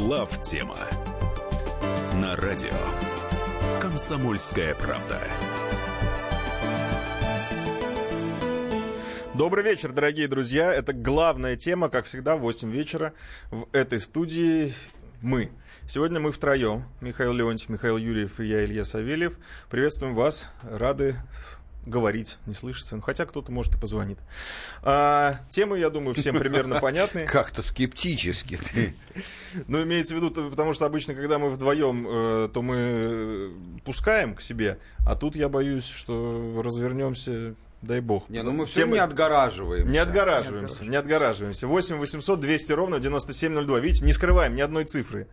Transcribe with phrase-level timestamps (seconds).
[0.00, 0.78] Глав тема
[2.14, 2.70] на радио
[3.80, 5.20] Комсомольская правда.
[9.34, 10.72] Добрый вечер, дорогие друзья.
[10.72, 13.12] Это главная тема, как всегда, в 8 вечера
[13.50, 14.72] в этой студии
[15.20, 15.50] мы.
[15.88, 16.84] Сегодня мы втроем.
[17.00, 19.36] Михаил Леонтьев, Михаил Юрьев и я, Илья Савельев.
[19.68, 20.48] Приветствуем вас.
[20.62, 21.16] Рады
[21.88, 22.96] говорить, не слышится.
[22.96, 24.18] Ну, хотя кто-то, может, и позвонит.
[24.82, 27.26] А, темы, я думаю, всем примерно понятны.
[27.26, 28.94] Как-то скептически ты.
[29.66, 33.52] Ну, имеется в виду, потому что обычно, когда мы вдвоем, э, то мы
[33.84, 38.28] пускаем к себе, а тут я боюсь, что развернемся Дай бог.
[38.28, 39.92] Не, ну мы все не отгораживаемся.
[39.92, 41.68] Не отгораживаемся, не отгораживаемся.
[41.68, 43.78] 8 800 200 ровно 9702.
[43.78, 45.28] Видите, не скрываем ни одной цифры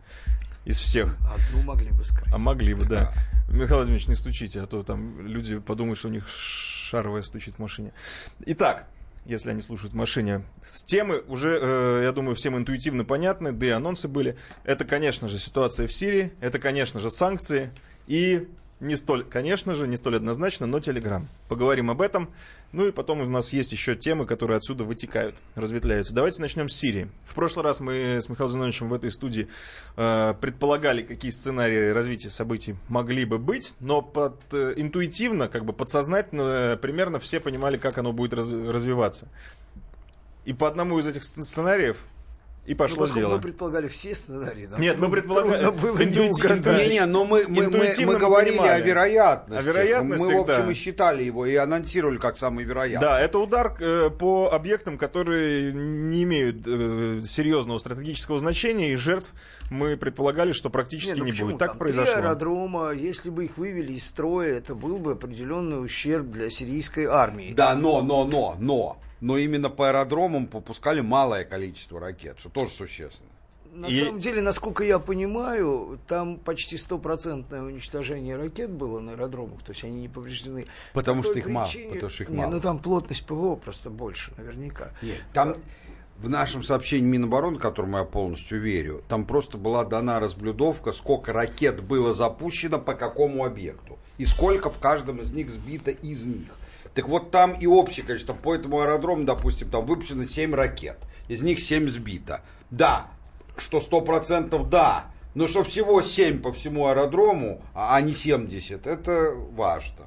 [0.66, 1.16] из всех.
[1.20, 2.34] Одну могли бы скрыть.
[2.34, 3.14] А могли бы, да.
[3.48, 7.58] Михаил Владимирович, не стучите, а то там люди подумают, что у них шаровая стучит в
[7.60, 7.92] машине.
[8.44, 8.88] Итак,
[9.24, 10.44] если они слушают в машине.
[10.64, 14.36] С темы уже, э, я думаю, всем интуитивно понятны, да и анонсы были.
[14.64, 17.70] Это, конечно же, ситуация в Сирии, это, конечно же, санкции
[18.06, 18.48] и
[18.80, 21.26] не столь, конечно же, не столь однозначно, но Телеграм.
[21.48, 22.28] Поговорим об этом.
[22.72, 26.14] Ну и потом у нас есть еще темы, которые отсюда вытекают, разветвляются.
[26.14, 27.08] Давайте начнем с Сирии.
[27.24, 29.48] В прошлый раз мы с Михаилом Зиновичем в этой студии
[29.96, 35.72] э, предполагали, какие сценарии развития событий могли бы быть, но под, э, интуитивно, как бы
[35.72, 39.28] подсознательно, примерно все понимали, как оно будет раз, развиваться.
[40.44, 42.04] И по одному из этих сценариев
[42.66, 43.34] и пошло ну, дело.
[43.36, 44.66] мы предполагали все сценарии.
[44.66, 44.78] Да?
[44.78, 45.70] Нет, мы предполагали...
[45.80, 46.88] было не угадать.
[46.88, 49.60] Не-не, но мы, мы, мы, мы говорили о вероятности.
[49.60, 50.72] О вероятности, Мы, в общем, да.
[50.72, 53.06] и считали его, и анонсировали как самый вероятный.
[53.06, 59.32] Да, это удар э, по объектам, которые не имеют э, серьезного стратегического значения, и жертв
[59.70, 61.50] мы предполагали, что практически Нет, ну, не почему?
[61.50, 61.58] будет.
[61.58, 62.14] Так Там произошло.
[62.14, 67.06] Три аэродрома, если бы их вывели из строя, это был бы определенный ущерб для сирийской
[67.06, 67.52] армии.
[67.54, 72.70] Да, но, но, но, но но именно по аэродромам попускали малое количество ракет, что тоже
[72.70, 73.30] существенно.
[73.72, 73.98] На и...
[74.04, 79.84] самом деле, насколько я понимаю, там почти стопроцентное уничтожение ракет было на аэродромах, то есть
[79.84, 80.66] они не повреждены.
[80.94, 81.54] Потому что их причине...
[81.54, 81.94] мало.
[81.94, 82.50] Потому что их не, мало.
[82.52, 84.92] ну там плотность ПВО просто больше, наверняка.
[85.02, 85.56] Нет, там
[86.18, 91.82] в нашем сообщении Минобороны, которому я полностью верю, там просто была дана разблюдовка, сколько ракет
[91.82, 93.98] было запущено по какому объекту.
[94.16, 96.48] И сколько в каждом из них сбито из них.
[96.96, 100.96] Так вот там и общее количество, по этому аэродрому, допустим, там выпущено 7 ракет,
[101.28, 102.40] из них 7 сбито.
[102.70, 103.08] Да,
[103.58, 110.06] что 100% да, но что всего 7 по всему аэродрому, а не 70, это важно.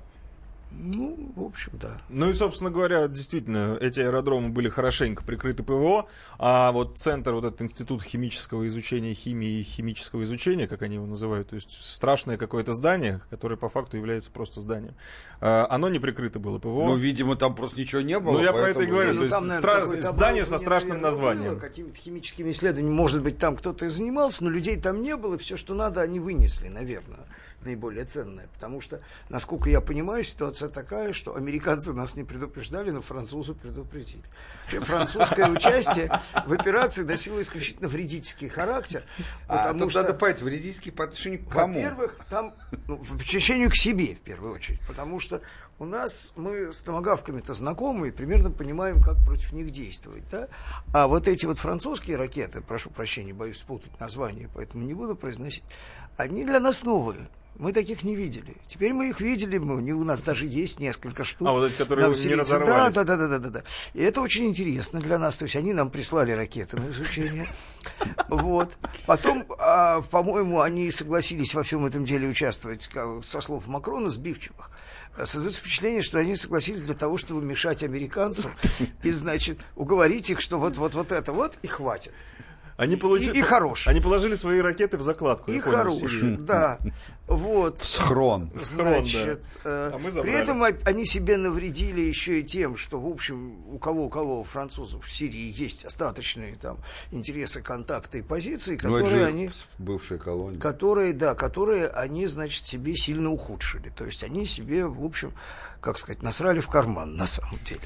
[0.71, 1.99] Ну, в общем, да.
[2.09, 6.07] Ну и, собственно говоря, действительно, эти аэродромы были хорошенько прикрыты ПВО,
[6.37, 11.05] а вот центр, вот этот институт химического изучения химии и химического изучения, как они его
[11.05, 14.95] называют, то есть страшное какое-то здание, которое по факту является просто зданием,
[15.41, 16.85] а, оно не прикрыто было ПВО.
[16.85, 18.33] Ну, видимо, там просто ничего не было.
[18.33, 21.01] Ну, я про это и говорю, ну, то есть там, наверное, стра- здание со страшным
[21.01, 21.59] названием.
[21.59, 25.57] Какими-то химическими исследованиями, может быть, там кто-то и занимался, но людей там не было, все,
[25.57, 27.25] что надо, они вынесли, наверное
[27.63, 28.47] наиболее ценное.
[28.53, 34.23] Потому что, насколько я понимаю, ситуация такая, что американцы нас не предупреждали, но французы предупредили.
[34.67, 36.11] Французское участие
[36.45, 39.03] в операции носило исключительно вредительский характер.
[39.47, 41.73] А потому а, что, надо понять, вредительский по отношению к кому?
[41.73, 42.53] Во-первых, там,
[42.87, 44.79] ну, в отношению к себе, в первую очередь.
[44.87, 45.41] Потому что
[45.79, 50.23] у нас мы с томогавками-то знакомы и примерно понимаем, как против них действовать.
[50.29, 50.49] Да?
[50.93, 55.63] А вот эти вот французские ракеты, прошу прощения, боюсь спутать название, поэтому не буду произносить,
[56.17, 57.29] они для нас новые.
[57.55, 58.55] Мы таких не видели.
[58.67, 61.47] Теперь мы их видели, мы, у нас даже есть несколько штук.
[61.47, 62.93] А вот эти, которые нам не разорвались.
[62.93, 63.63] Да, да, да, да, да, да.
[63.93, 65.35] И это очень интересно для нас.
[65.35, 67.47] То есть они нам прислали ракеты на изучение.
[68.29, 68.77] Вот.
[69.05, 72.89] Потом, а, по-моему, они согласились во всем этом деле участвовать,
[73.23, 74.71] со слов Макрона, сбивчивых.
[75.25, 78.51] Создается впечатление, что они согласились для того, чтобы мешать американцам
[79.03, 82.13] и, значит, уговорить их, что вот-вот вот это вот и хватит.
[82.79, 83.89] Они положили, и, и хороший.
[83.89, 85.51] Они положили свои ракеты в закладку.
[85.51, 86.79] И хороший, да.
[87.27, 87.81] Вот.
[87.81, 88.51] В схрон.
[88.55, 89.69] Значит, да.
[89.69, 93.79] э, а мы при этом они себе навредили еще и тем, что, в общем, у
[93.79, 96.77] кого у кого французов в Сирии есть остаточные там
[97.11, 99.51] интересы, контакты и позиции, ну, которые они...
[99.77, 100.57] Бывшие колонии.
[100.57, 103.89] Которые, да, которые они, значит, себе сильно ухудшили.
[103.89, 105.33] То есть они себе, в общем,
[105.81, 107.81] как сказать, насрали в карман на самом деле.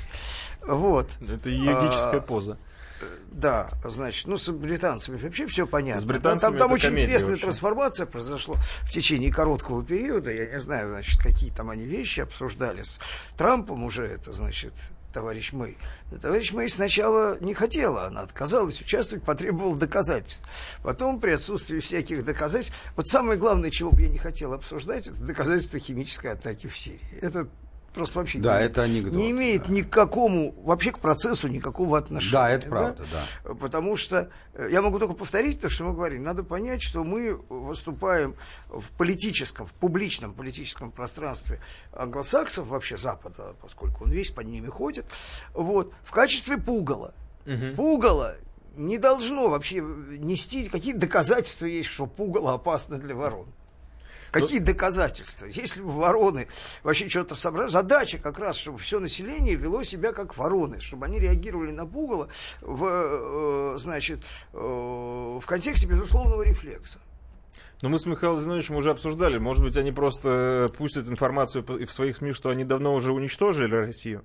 [0.62, 1.10] Вот.
[1.28, 2.60] Это йогическая а, поза.
[3.31, 6.01] Да, значит, ну с британцами вообще все понятно.
[6.01, 7.45] С британцами там, там очень интересная вообще.
[7.45, 10.31] трансформация произошла в течение короткого периода.
[10.31, 13.00] Я не знаю, значит, какие там они вещи обсуждали с
[13.35, 14.73] Трампом уже это, значит,
[15.13, 15.77] товарищ Мэй.
[16.11, 20.45] Но товарищ Мэй сначала не хотела, она отказалась участвовать, потребовала доказательств.
[20.83, 25.21] Потом, при отсутствии всяких доказательств, вот самое главное, чего бы я не хотел обсуждать, это
[25.21, 27.17] доказательства химической атаки в Сирии.
[27.21, 27.47] Это
[27.94, 31.98] просто вообще Да, не, это анекдот, не имеет ни к какому, вообще к процессу никакого
[31.98, 32.31] отношения.
[32.31, 33.54] Да, это правда, да.
[33.56, 37.36] Потому что, э, я могу только повторить то, что мы говорим, надо понять, что мы
[37.50, 38.36] выступаем
[38.68, 41.60] в политическом, в публичном политическом пространстве
[41.94, 45.06] англосаксов, вообще Запада, поскольку он весь под ними ходит,
[45.54, 47.13] вот, в качестве пугала.
[47.75, 48.36] Пугало
[48.75, 53.48] не должно вообще нести, какие доказательства есть, что пугало опасно для ворон.
[54.33, 55.45] Какие доказательства?
[55.45, 56.47] Если бы вороны
[56.81, 61.19] вообще что-то собрали, задача как раз, чтобы все население вело себя как вороны, чтобы они
[61.19, 62.30] реагировали на пугало
[62.62, 64.21] в, э, значит,
[64.53, 67.00] э, в контексте безусловного рефлекса.
[67.83, 69.38] Но мы с Михаилом Зиновичем уже обсуждали.
[69.38, 74.24] Может быть, они просто пустят информацию в своих СМИ, что они давно уже уничтожили Россию.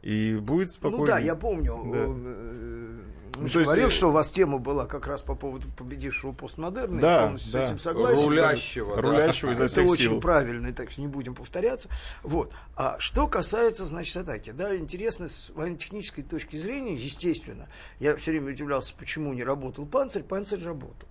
[0.00, 0.98] И будет спокойно.
[0.98, 1.82] Ну да, я помню.
[1.92, 3.09] Да.
[3.40, 6.32] Ну, то есть, говорил, э, что у вас тема была как раз по поводу победившего
[6.32, 7.00] постмодерна.
[7.00, 7.66] Да, я полностью да.
[7.66, 8.24] с этим согласен.
[8.24, 8.96] Рулящего.
[8.96, 9.02] да.
[9.02, 10.20] Рулящего изо Это всех очень сил.
[10.20, 11.88] правильно, и так что не будем повторяться.
[12.22, 12.52] Вот.
[12.76, 18.50] А что касается, значит, атаки, да, интересно с военно-технической точки зрения, естественно, я все время
[18.52, 21.08] удивлялся, почему не работал панцирь, панцирь работал.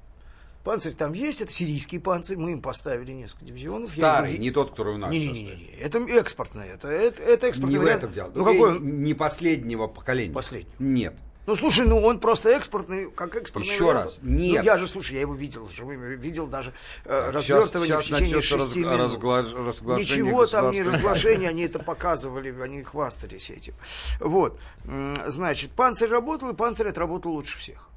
[0.64, 3.90] Панцирь там есть, это сирийский панцирь, мы им поставили несколько дивизионов.
[3.92, 5.10] Я Старый, его- не тот, который у нас.
[5.10, 5.60] не, не, сейчас не, не, стоит.
[5.70, 8.04] не, это экспортное, это, это, это экспортный Не в вариант.
[8.04, 8.31] этом дело.
[8.36, 9.02] Ну какой он?
[9.02, 10.34] Не последнего поколения.
[10.34, 10.76] Последнего.
[10.80, 11.16] Нет.
[11.48, 14.06] Ну, слушай, ну он просто экспортный, как экспортный Еще вариант.
[14.06, 14.60] раз, нет.
[14.60, 16.74] Ну, я же, слушай, я его видел живым, видел даже
[17.06, 19.00] э, Сейчас, развертывание сейчас в течение начнется раз- шести минут.
[19.00, 23.74] разгла- разглашение Ничего там не разглашение, они это показывали, они хвастались этим.
[24.20, 24.60] Вот,
[25.28, 27.90] значит, панцирь работал, и панцирь отработал лучше всех.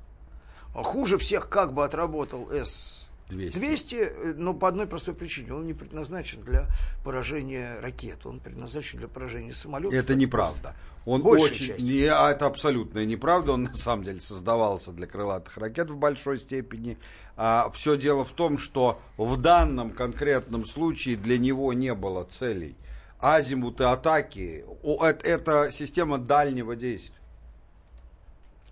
[0.74, 3.94] А Хуже всех как бы отработал С-200, 200.
[3.96, 5.52] э, но по одной простой причине.
[5.52, 6.66] Он не предназначен для
[7.04, 9.92] поражения ракет, он предназначен для поражения самолетов.
[9.92, 10.74] Это неправда.
[11.04, 11.82] Он Большей очень, части.
[11.82, 13.52] не, а это абсолютная неправда.
[13.52, 16.98] Он на самом деле создавался для крылатых ракет в большой степени.
[17.36, 22.76] А, все дело в том, что в данном конкретном случае для него не было целей.
[23.18, 27.16] Азимуты атаки это, это система дальнего действия.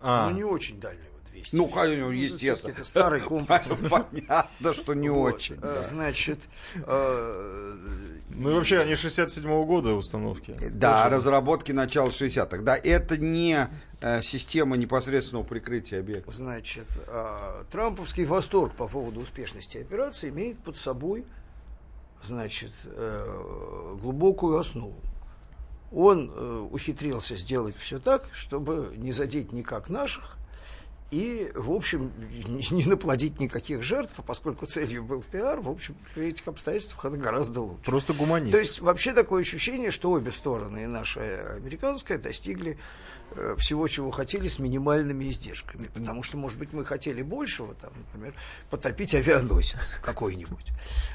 [0.00, 1.56] А, Ну, не очень дальнего 200.
[1.56, 2.72] Ну, конечно, Ну, естественно.
[2.72, 3.68] Это старый комплекс.
[3.90, 5.56] Понятно, что не Вот, очень.
[5.56, 5.82] э, да.
[5.84, 6.40] Значит,
[6.74, 7.76] э,
[8.30, 10.56] ну и вообще, они 67-го года установки.
[10.70, 12.62] Да, разработки начала 60-х.
[12.62, 13.68] Да, это не
[14.00, 16.30] э, система непосредственного прикрытия объекта.
[16.32, 21.26] значит, э, трамповский восторг по поводу успешности операции имеет под собой,
[22.22, 24.94] значит, э, глубокую основу.
[25.92, 30.36] Он э, ухитрился сделать все так, чтобы не задеть никак наших
[31.10, 32.12] и, в общем,
[32.70, 37.16] не, наплодить никаких жертв, а поскольку целью был пиар, в общем, при этих обстоятельствах это
[37.16, 37.82] гораздо лучше.
[37.84, 38.52] Просто гуманист.
[38.52, 42.78] То есть вообще такое ощущение, что обе стороны, и наша и американская, достигли
[43.32, 45.88] э, всего, чего хотели, с минимальными издержками.
[45.92, 48.34] Потому что, может быть, мы хотели большего, там, например,
[48.70, 50.66] потопить авианосец какой-нибудь.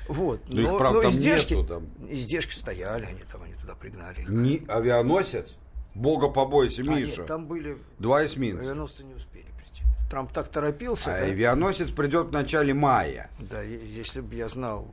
[0.10, 0.42] Вот.
[0.50, 2.10] Их, Но, правда, но там издержки, нету, там.
[2.10, 4.30] издержки стояли, они там, они туда пригнали их.
[4.30, 5.56] Не авианосец?
[5.96, 7.18] Бога побойся, А, Миша.
[7.20, 7.78] нет, там были...
[8.00, 8.62] Два эсминца.
[8.64, 9.84] Авианосцы не успели прийти.
[10.10, 11.16] Трамп так торопился.
[11.16, 11.26] А да.
[11.26, 13.30] авианосец придет в начале мая.
[13.40, 14.88] Да, если бы я знал...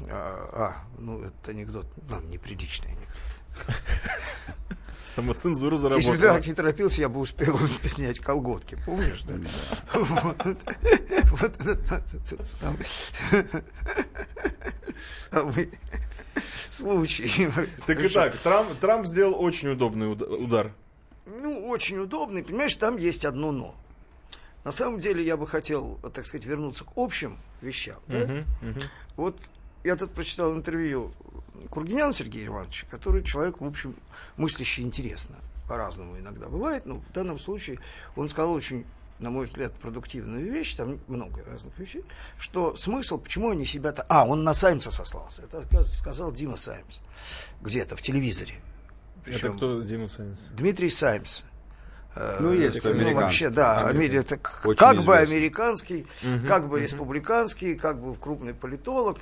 [0.00, 3.76] э, А, а, ну, это анекдот, ну, неприличный анекдот.
[5.06, 6.34] Самоцензура Если бы ты заработала.
[6.38, 9.34] так не торопился, я бы успел снять колготки, помнишь, да?
[9.92, 10.40] Вот.
[11.42, 12.86] Этот этот самый
[16.68, 17.48] случай.
[17.86, 20.72] Так и так, Трамп, Трамп сделал очень удобный уда- удар.
[21.26, 22.42] Ну, очень удобный.
[22.42, 23.74] Понимаешь, там есть одно «но».
[24.64, 27.96] На самом деле я бы хотел, так сказать, вернуться к общим вещам.
[28.08, 28.44] да?
[29.16, 29.40] Вот
[29.84, 31.12] я тут прочитал интервью
[31.70, 33.96] Кургиняна Сергея Ивановича, который человек, в общем,
[34.36, 35.36] мыслящий интересно.
[35.68, 37.78] По-разному иногда бывает, но в данном случае
[38.16, 38.84] он сказал очень,
[39.20, 42.04] на мой взгляд, продуктивную вещь, там много разных вещей,
[42.38, 44.04] что смысл, почему они себя-то...
[44.08, 45.42] А, он на Саймса сослался.
[45.42, 47.00] Это сказал Дима Саймс
[47.60, 48.54] где-то в телевизоре.
[49.26, 50.48] Это Причем кто Дима Сайнс?
[50.56, 51.42] Дмитрий Саймс.
[52.16, 53.14] Э, Ну, есть ну, американский.
[53.14, 55.36] вообще, да, Амери- это к- Очень как бы известный.
[55.36, 56.06] американский,
[56.48, 59.18] как бы республиканский, как бы крупный политолог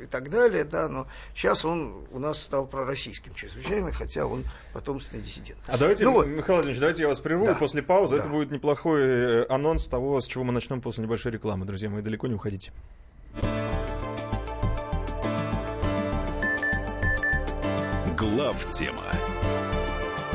[0.00, 5.20] и так далее, да, но сейчас он у нас стал пророссийским чрезвычайно, хотя он потомственный
[5.22, 5.58] диссидент.
[5.66, 6.24] А давайте, Ну.
[6.24, 7.54] Михаил Владимирович, давайте я вас прерву, Да.
[7.54, 8.22] после паузы Да.
[8.22, 11.66] это будет неплохой э, анонс того, с чего мы начнем после небольшой рекламы.
[11.66, 12.70] Друзья мои, далеко не уходите.
[18.16, 19.02] Глав тема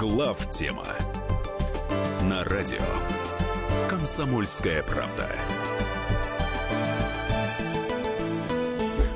[0.00, 0.86] Глав тема
[2.22, 2.80] на радио
[3.86, 5.28] Комсомольская правда.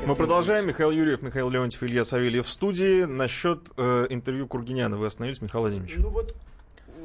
[0.06, 0.66] Мы продолжаем.
[0.66, 3.04] Михаил Юрьев, Михаил Леонтьев, Илья Савельев в студии.
[3.04, 5.96] Насчет э, интервью Кургиняна вы остановились, Михаил Владимирович?
[5.96, 6.36] Ну вот,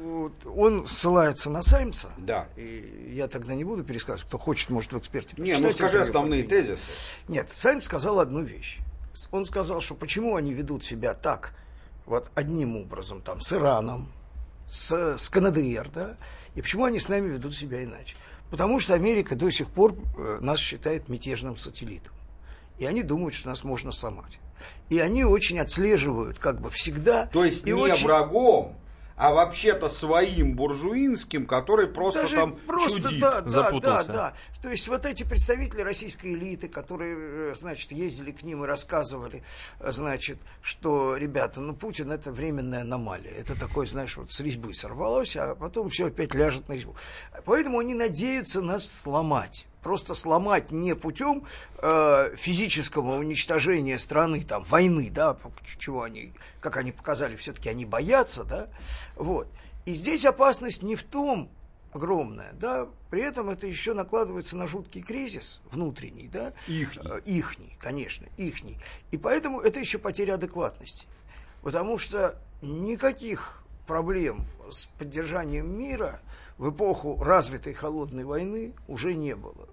[0.02, 2.10] вот он ссылается на Саймса.
[2.18, 2.48] Да.
[2.58, 4.28] И я тогда не буду пересказывать.
[4.28, 6.84] Кто хочет, может в эксперте Не, ну скажи основные тезисы.
[7.28, 8.80] Нет, Саймс сказал одну вещь.
[9.30, 11.54] Он сказал, что почему они ведут себя так,
[12.10, 14.12] вот одним образом, там, с Ираном,
[14.66, 16.16] с, с КНДР, да,
[16.54, 18.16] и почему они с нами ведут себя иначе.
[18.50, 22.12] Потому что Америка до сих пор э, нас считает мятежным сателлитом.
[22.78, 24.40] И они думают, что нас можно сломать.
[24.88, 27.26] И они очень отслеживают, как бы всегда.
[27.26, 28.76] То есть и не очень- врагом,
[29.20, 33.20] а вообще-то своим буржуинским, который просто Даже там просто, чудит.
[33.20, 34.06] да, да, запутался.
[34.06, 34.34] да, да.
[34.62, 39.44] То есть вот эти представители российской элиты, которые, э, значит, ездили к ним и рассказывали,
[39.78, 43.32] э, значит, что, ребята, ну, Путин это временная аномалия.
[43.32, 46.96] Это такой, знаешь, вот с резьбы сорвалось, а потом все опять ляжет на резьбу.
[47.44, 49.66] Поэтому они надеются нас сломать.
[49.82, 51.44] Просто сломать не путем
[51.78, 55.36] э, физического уничтожения страны, там, войны, да,
[55.78, 58.68] чего они, как они показали, все-таки они боятся, да,
[59.16, 59.48] вот.
[59.86, 61.50] И здесь опасность не в том,
[61.92, 66.52] огромная, да, при этом это еще накладывается на жуткий кризис внутренний, да.
[66.68, 67.10] Ихний.
[67.10, 68.78] Э, Ихний, конечно, ихний.
[69.10, 71.06] И поэтому это еще потеря адекватности.
[71.62, 76.20] Потому что никаких проблем с поддержанием мира
[76.60, 79.66] в эпоху развитой холодной войны уже не было.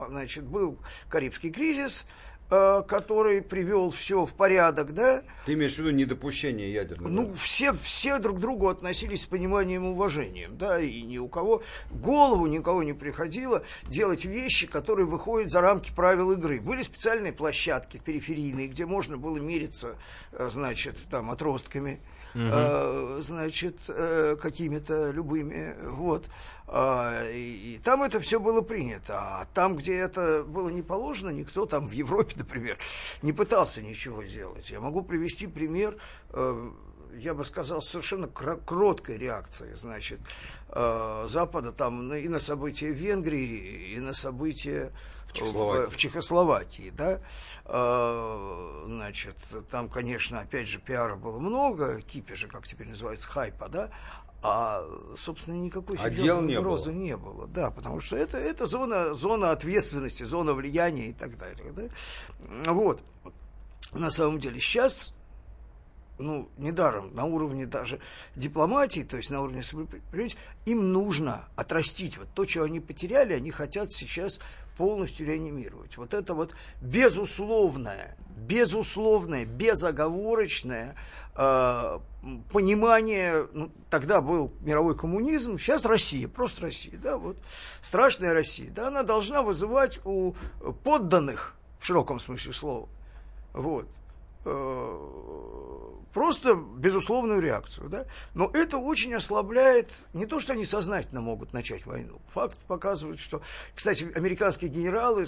[0.00, 0.76] Значит, был
[1.08, 2.08] Карибский кризис,
[2.50, 7.08] э, который привел все в порядок, да, Ты имеешь в виду недопущение ядерного?
[7.08, 11.28] ну, все, все друг к другу относились с пониманием и уважением, да, и ни у
[11.28, 16.60] кого в голову никого не приходило делать вещи, которые выходят за рамки правил игры.
[16.60, 19.94] Были специальные площадки периферийные, где можно было мериться,
[20.32, 22.00] э, значит, там, отростками,
[22.34, 26.28] э, значит, э, какими-то любыми, вот.
[26.66, 29.18] А, и, там это все было принято.
[29.18, 32.78] А там, где это было не положено, никто там в Европе, например,
[33.22, 34.70] не пытался ничего сделать.
[34.70, 35.96] Я могу привести пример,
[36.30, 36.70] э,
[37.16, 40.20] я бы сказал, совершенно кро- кроткой реакции, значит,
[40.68, 44.92] Запада там и на события в Венгрии, и на события
[45.28, 45.90] в Чехословакии.
[45.90, 47.20] в Чехословакии, да,
[47.70, 49.36] Э, значит,
[49.70, 53.90] там, конечно, опять же, пиара было много, кипежа, как теперь называется, хайпа, да,
[54.42, 54.80] а,
[55.18, 56.98] собственно, никакой А серьезной дел не угрозы было.
[56.98, 61.72] не было, да, потому что это, это зона, зона ответственности, зона влияния и так далее,
[61.72, 62.72] да.
[62.72, 63.02] Вот.
[63.92, 65.14] На самом деле, сейчас
[66.18, 68.00] ну, недаром, на уровне даже
[68.34, 69.62] дипломатии, то есть на уровне
[70.64, 74.40] им нужно отрастить вот то, что они потеряли, они хотят сейчас
[74.78, 75.96] полностью реанимировать.
[75.98, 80.94] Вот это вот безусловное, безусловное, безоговорочное
[81.34, 81.98] э,
[82.52, 87.36] понимание, ну, тогда был мировой коммунизм, сейчас Россия, просто Россия, да, вот
[87.82, 90.34] страшная Россия, да, она должна вызывать у
[90.84, 92.88] подданных, в широком смысле слова,
[93.52, 93.88] вот,
[96.12, 98.04] просто безусловную реакцию, да?
[98.34, 102.20] Но это очень ослабляет, не то, что они сознательно могут начать войну.
[102.32, 103.40] Факт показывает, что,
[103.74, 105.26] кстати, американские генералы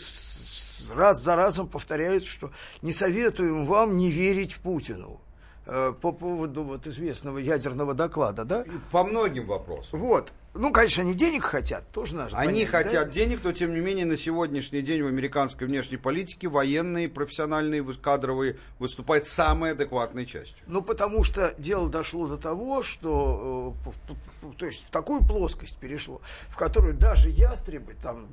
[0.95, 2.51] раз за разом повторяют, что
[2.83, 5.21] не советуем вам не верить Путину
[5.67, 8.65] э, по поводу вот известного ядерного доклада, да?
[8.91, 10.01] По многим вопросам.
[10.01, 10.33] Вот.
[10.53, 12.79] Ну, конечно, они денег хотят, тоже надо Они понять, да?
[12.79, 17.85] хотят денег, но тем не менее на сегодняшний день в американской внешней политике военные, профессиональные,
[18.03, 20.57] кадровые выступают самой адекватной частью.
[20.67, 23.77] Ну, потому что дело дошло до того, что,
[24.09, 28.27] э, то есть в такую плоскость перешло, в которую даже ястребы, там,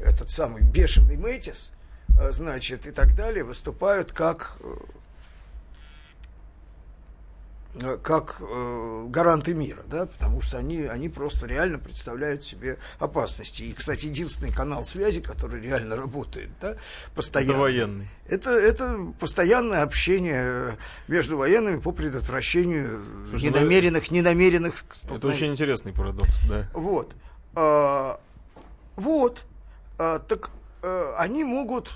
[0.00, 1.72] этот самый бешеный Мэтис,
[2.18, 4.56] э, значит, и так далее, выступают как,
[8.02, 13.62] как э, гаранты мира, да, потому что они, они просто реально представляют себе опасности.
[13.62, 16.76] И, кстати, единственный канал связи, который реально работает, да,
[17.14, 17.52] постоянно.
[17.52, 18.08] Это военный.
[18.26, 20.76] Это, это постоянное общение
[21.08, 25.36] между военными по предотвращению Слушай, ну, ненамеренных, ненамеренных Это столкновений.
[25.36, 26.68] очень интересный парадокс, да.
[26.74, 27.14] Вот.
[27.54, 28.20] А,
[28.96, 29.44] вот.
[29.98, 30.50] А, так
[30.82, 31.90] а, они могут,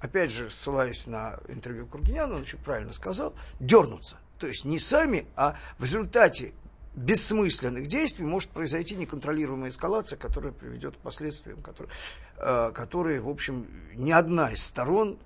[0.00, 4.16] опять же, ссылаясь на интервью Кургиняна, он очень правильно сказал, дернуться.
[4.40, 6.54] То есть не сами, а в результате
[6.94, 11.92] бессмысленных действий может произойти неконтролируемая эскалация, которая приведет к последствиям, которые,
[12.38, 15.18] э, которые, в общем, ни одна из сторон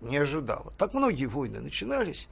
[0.00, 0.72] не ожидала.
[0.78, 2.28] Так многие войны начинались.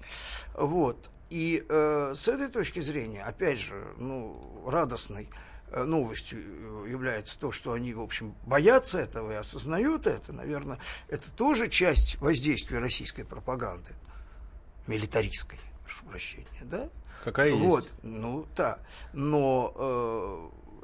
[0.54, 1.08] Вот.
[1.30, 5.28] И э, с этой точки зрения, опять же, ну, радостной
[5.70, 10.32] э, новостью является то, что они, в общем, боятся этого и осознают это.
[10.32, 13.92] Наверное, это тоже часть воздействия российской пропаганды,
[14.88, 15.60] милитаристской.
[15.88, 16.88] Прошу прощения, да?
[17.24, 17.94] Какая вот, есть.
[18.02, 18.78] ну да.
[19.12, 19.72] Но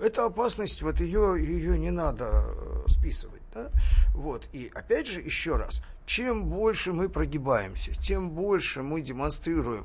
[0.01, 3.71] э, эта опасность, вот ее, ее не надо э, списывать, да?
[4.15, 9.85] Вот, и опять же, еще раз, чем больше мы прогибаемся, тем больше мы демонстрируем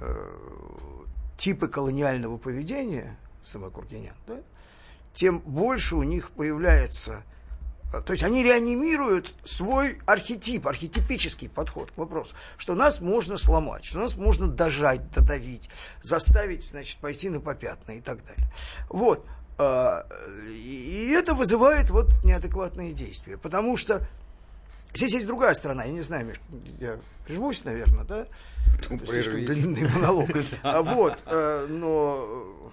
[0.00, 1.04] э,
[1.36, 4.40] типы колониального поведения, Самокургинян, да?
[5.14, 7.22] тем больше у них появляется
[7.92, 13.98] то есть они реанимируют свой архетип, архетипический подход к вопросу, что нас можно сломать, что
[13.98, 15.70] нас можно дожать, додавить,
[16.02, 18.50] заставить, значит, пойти на попятные и так далее.
[18.88, 19.24] Вот.
[19.58, 20.06] А,
[20.48, 24.06] и это вызывает вот неадекватные действия, потому что
[24.92, 26.36] здесь есть другая сторона, я не знаю, Миш,
[26.78, 28.26] я прервусь, наверное, да?
[28.90, 29.46] Ну, Это слишком прервись.
[29.46, 30.28] длинный монолог.
[30.62, 32.65] А, Вот, э, но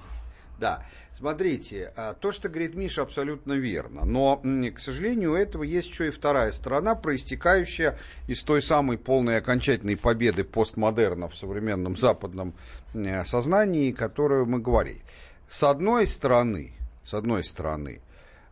[0.64, 0.82] Да.
[1.18, 4.06] Смотрите, а, то, что говорит Миша, абсолютно верно.
[4.06, 9.40] Но, к сожалению, у этого есть еще и вторая сторона, проистекающая из той самой полной
[9.40, 12.54] окончательной победы постмодерна в современном западном
[12.94, 15.02] э, сознании, которую мы говорили.
[15.50, 16.72] С одной стороны,
[17.04, 18.00] с одной стороны,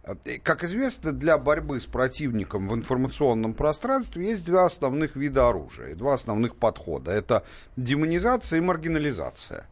[0.04, 5.96] э, как известно, для борьбы с противником в информационном пространстве есть два основных вида оружия,
[5.96, 7.12] два основных подхода.
[7.12, 7.46] Это
[7.78, 9.66] демонизация и маргинализация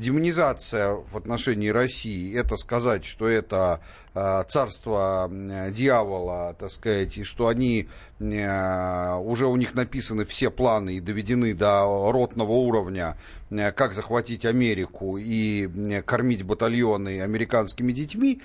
[0.00, 3.80] демонизация в отношении России, это сказать, что это
[4.14, 7.88] э, царство э, дьявола, так сказать, и что они
[8.18, 13.16] э, уже у них написаны все планы и доведены до ротного уровня,
[13.50, 18.40] как захватить Америку и кормить батальоны американскими детьми.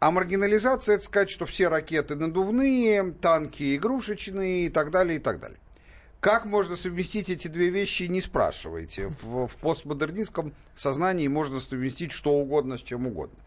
[0.00, 5.40] А маргинализация это сказать, что все ракеты надувные, танки игрушечные и так далее, и так
[5.40, 5.58] далее.
[6.20, 9.08] Как можно совместить эти две вещи, не спрашивайте.
[9.08, 13.38] В, в постмодернистском сознании можно совместить что угодно с чем угодно.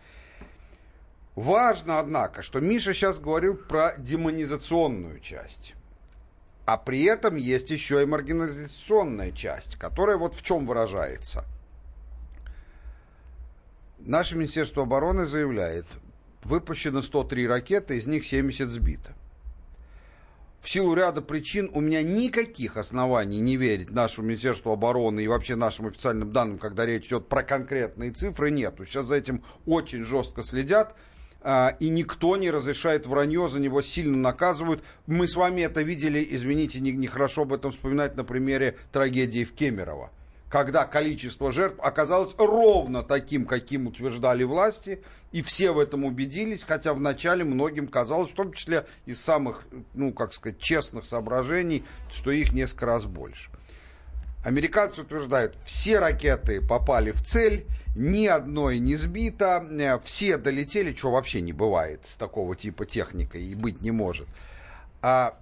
[1.35, 5.75] Важно, однако, что Миша сейчас говорил про демонизационную часть.
[6.65, 11.45] А при этом есть еще и маргинализационная часть, которая вот в чем выражается.
[13.99, 15.85] Наше Министерство обороны заявляет,
[16.43, 19.13] выпущено 103 ракеты, из них 70 сбито
[20.63, 25.55] в силу ряда причин у меня никаких оснований не верить нашему Министерству обороны и вообще
[25.55, 28.85] нашим официальным данным, когда речь идет про конкретные цифры, нету.
[28.85, 30.95] Сейчас за этим очень жестко следят,
[31.41, 34.81] а, и никто не разрешает вранье, за него сильно наказывают.
[35.05, 39.51] Мы с вами это видели, извините, не- нехорошо об этом вспоминать на примере трагедии в
[39.51, 40.11] Кемерово
[40.53, 46.93] когда количество жертв оказалось ровно таким, каким утверждали власти, и все в этом убедились, хотя
[46.93, 52.53] вначале многим казалось, в том числе из самых, ну, как сказать, честных соображений, что их
[52.53, 53.49] несколько раз больше.
[54.45, 61.09] Американцы утверждают, все ракеты попали в цель, ни одной не сбито, э, все долетели, что
[61.09, 64.27] вообще не бывает с такого типа техникой и быть не может.
[65.01, 65.35] А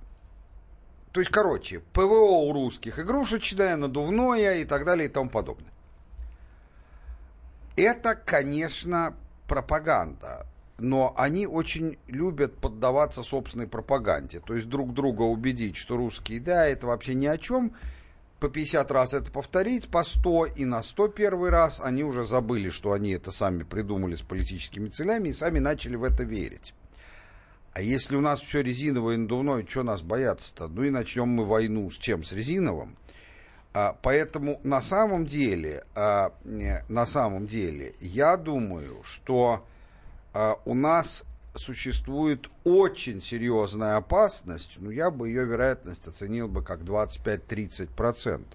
[1.12, 5.72] то есть, короче, ПВО у русских игрушечное, надувное и так далее и тому подобное.
[7.76, 9.14] Это, конечно,
[9.48, 10.46] пропаганда,
[10.78, 14.40] но они очень любят поддаваться собственной пропаганде.
[14.40, 17.76] То есть друг друга убедить, что русские, да, это вообще ни о чем.
[18.40, 22.94] По 50 раз это повторить, по 100 и на 101 раз они уже забыли, что
[22.94, 26.74] они это сами придумали с политическими целями и сами начали в это верить.
[27.74, 30.68] А если у нас все резиновое и надувное, что нас бояться-то?
[30.68, 32.24] Ну и начнем мы войну с чем?
[32.24, 32.98] С резиновым.
[33.74, 39.66] А, поэтому на самом деле, а, на самом деле, я думаю, что
[40.34, 41.24] а, у нас
[41.56, 48.46] существует очень серьезная опасность, ну я бы ее вероятность оценил бы как 25-30%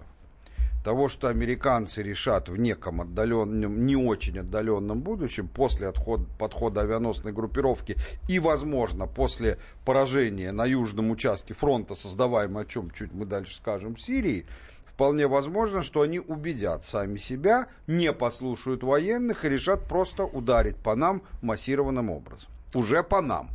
[0.86, 7.32] того, что американцы решат в неком отдаленном, не очень отдаленном будущем, после отход, подхода авианосной
[7.32, 7.96] группировки
[8.28, 13.96] и, возможно, после поражения на южном участке фронта, создаваемого, о чем чуть мы дальше скажем,
[13.96, 14.46] в Сирии,
[14.86, 20.94] вполне возможно, что они убедят сами себя, не послушают военных и решат просто ударить по
[20.94, 22.48] нам массированным образом.
[22.74, 23.50] Уже по нам.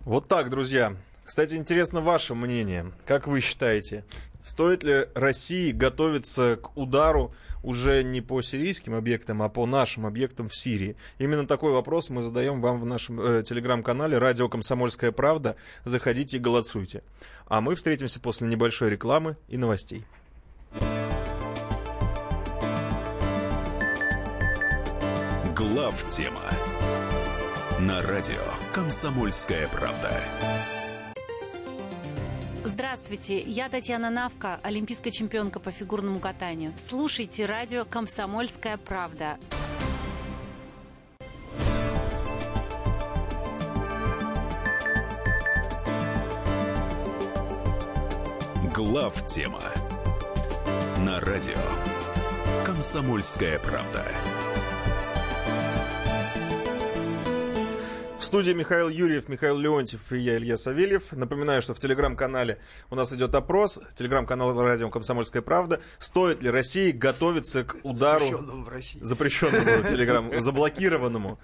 [0.00, 0.96] Вот так, друзья.
[1.26, 2.90] Кстати, интересно ваше мнение.
[3.04, 4.04] Как вы считаете,
[4.44, 10.48] стоит ли России готовиться к удару уже не по сирийским объектам, а по нашим объектам
[10.48, 10.96] в Сирии?
[11.18, 15.56] Именно такой вопрос мы задаем вам в нашем э, телеграм-канале «Радио Комсомольская правда».
[15.84, 17.02] Заходите и голосуйте.
[17.46, 20.04] А мы встретимся после небольшой рекламы и новостей.
[25.56, 26.42] Глав тема
[27.80, 30.20] на радио Комсомольская правда.
[32.66, 36.72] Здравствуйте, я Татьяна Навка, олимпийская чемпионка по фигурному катанию.
[36.78, 39.36] Слушайте радио «Комсомольская правда».
[48.74, 49.60] Глав тема
[51.00, 51.58] На радио
[52.64, 54.06] «Комсомольская правда».
[58.24, 61.12] В студии Михаил Юрьев, Михаил Леонтьев и я, Илья Савельев.
[61.12, 62.58] Напоминаю, что в телеграм-канале
[62.88, 63.82] у нас идет опрос.
[63.96, 65.78] Телеграм-канал радио «Комсомольская правда».
[65.98, 68.24] Стоит ли России готовиться к удару...
[68.24, 68.98] Запрещенному в России.
[69.02, 70.40] Запрещенному телеграм...
[70.40, 71.38] Заблокированному.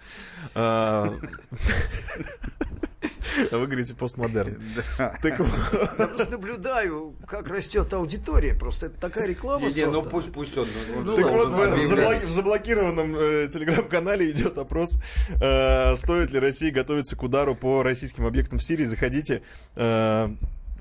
[3.51, 4.61] А Вы говорите постмодерн.
[4.97, 5.49] Так вот.
[5.73, 8.55] Я просто наблюдаю, как растет аудитория.
[8.55, 10.69] Просто это такая реклама Не, не, ну пусть, пусть он.
[11.05, 14.99] Ну Так ладно, вот, заблок- в заблокированном э, телеграм-канале идет опрос,
[15.41, 18.85] э, стоит ли России готовиться к удару по российским объектам в Сирии.
[18.85, 19.43] Заходите,
[19.77, 20.29] э,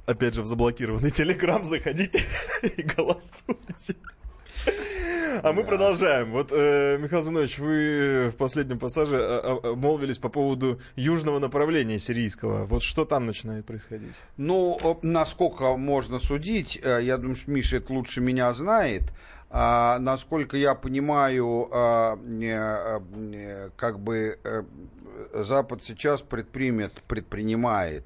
[0.05, 2.21] опять же, в заблокированный телеграм, заходите
[2.63, 3.95] и голосуйте.
[5.41, 6.31] А мы продолжаем.
[6.31, 11.97] Вот, э, Михаил Зинович, вы в последнем пассаже э, э, молвились по поводу южного направления
[11.97, 12.65] сирийского.
[12.65, 14.15] Вот что там начинает происходить?
[14.37, 19.03] Ну, насколько можно судить, я думаю, что Миша это лучше меня знает.
[19.49, 24.37] А, насколько я понимаю, а, а, как бы
[25.33, 28.03] Запад сейчас предпримет, предпринимает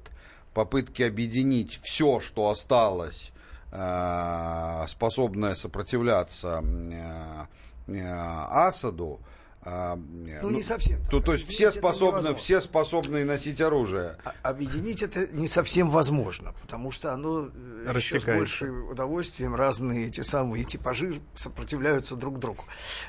[0.54, 3.32] попытки объединить все, что осталось,
[3.74, 7.44] э, способное сопротивляться э,
[7.88, 8.12] э,
[8.50, 9.20] Асаду.
[9.66, 9.96] а,
[10.42, 11.02] Ну, не совсем.
[11.10, 14.16] То, то есть все способны, все способны носить оружие.
[14.24, 17.48] А- Объединить это не совсем возможно, потому что оно
[17.94, 22.62] еще с большим удовольствием разные эти самые типажи сопротивляются друг другу.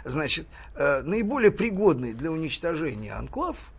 [0.06, 3.72] Значит, наиболее пригодный для уничтожения анклав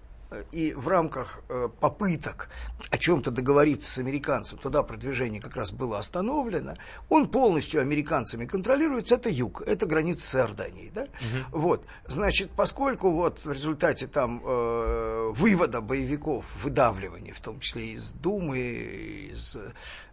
[0.53, 2.49] и в рамках э, попыток
[2.91, 6.77] о чем-то договориться с американцем, туда продвижение как раз было остановлено,
[7.09, 11.07] он полностью американцами контролируется, это юг, это граница с Иорданией, да?
[11.51, 18.11] Вот, значит, поскольку вот в результате там э, вывода боевиков, выдавливания, в том числе из
[18.11, 19.57] Думы, из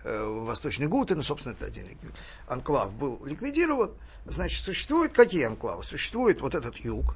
[0.04, 1.84] э, Восточной Гуты, ну, собственно, это один
[2.48, 3.92] анклав был ликвидирован,
[4.26, 5.84] значит, существуют какие анклавы?
[5.84, 7.16] Существует вот этот юг,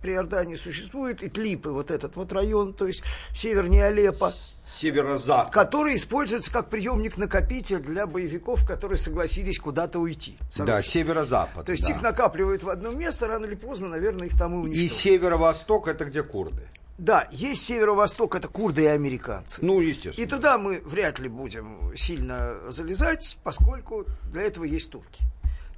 [0.00, 1.28] при Иордании существует и
[1.72, 3.02] вот этот вот район, то есть
[3.34, 4.32] севернее Алеппо,
[4.66, 5.52] Северо-запад.
[5.52, 10.38] который используется как приемник-накопитель для боевиков, которые согласились куда-то уйти.
[10.56, 11.66] Да, северо-запад.
[11.66, 11.92] То есть да.
[11.92, 14.92] их накапливают в одно место, рано или поздно, наверное, их там и И уничтожат.
[14.98, 16.62] северо-восток это где курды?
[16.98, 19.58] Да, есть северо-восток, это курды и американцы.
[19.64, 20.28] Ну, И естественно.
[20.28, 25.24] туда мы вряд ли будем сильно залезать, поскольку для этого есть турки.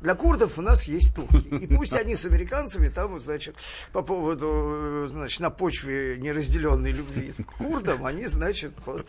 [0.03, 1.49] Для курдов у нас есть турки.
[1.55, 3.57] И пусть они с американцами там, значит,
[3.93, 9.07] по поводу, э, значит, на почве неразделенной любви к курдам, они, значит, вот,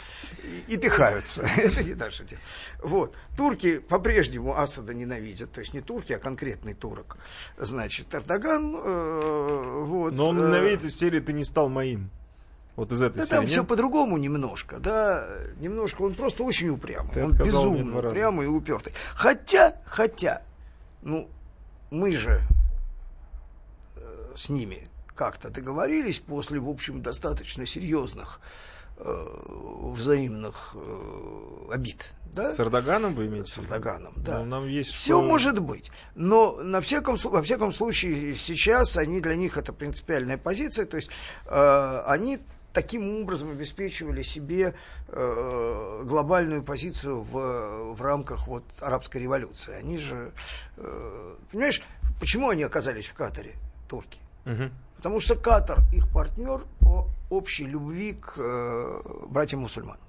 [0.67, 1.43] и, и пихаются.
[1.57, 2.41] Это не наше дело.
[2.83, 3.15] Вот.
[3.35, 5.51] Турки по-прежнему Асада ненавидят.
[5.51, 7.17] То есть не турки, а конкретный турок.
[7.57, 10.13] Значит, Эрдоган, э, вот.
[10.13, 12.11] Но он э, ненавидит из серии «Ты не стал моим».
[12.75, 13.67] Вот из этой да серии, там все нет?
[13.67, 15.27] по-другому немножко, да,
[15.59, 18.93] немножко, он просто очень упрямый, Ты он безумно упрямый и упертый.
[19.13, 20.41] Хотя, хотя,
[21.03, 21.29] ну,
[21.91, 22.41] мы же
[23.95, 28.39] э, с ними как-то договорились после, в общем, достаточно серьезных
[28.97, 29.03] э,
[29.91, 32.51] взаимных э, обид, да?
[32.51, 33.51] С Эрдоганом вы имеете?
[33.51, 33.57] С?
[33.59, 34.39] Эрдоганом, да.
[34.39, 35.91] Ну, нам есть Все что- может быть.
[36.15, 40.85] Но на всяком, во всяком случае сейчас они для них это принципиальная позиция.
[40.85, 41.11] То есть
[41.45, 42.39] э, они
[42.73, 44.73] таким образом обеспечивали себе
[45.07, 49.73] э, глобальную позицию в, в рамках вот арабской революции.
[49.75, 50.33] Они же,
[50.77, 51.81] э, понимаешь,
[52.19, 53.53] почему они оказались в Катаре,
[53.87, 54.19] турки?
[54.45, 54.71] Мгм.
[54.97, 60.01] Потому что Катар их партнер по общей любви к э, братьям-мусульманам.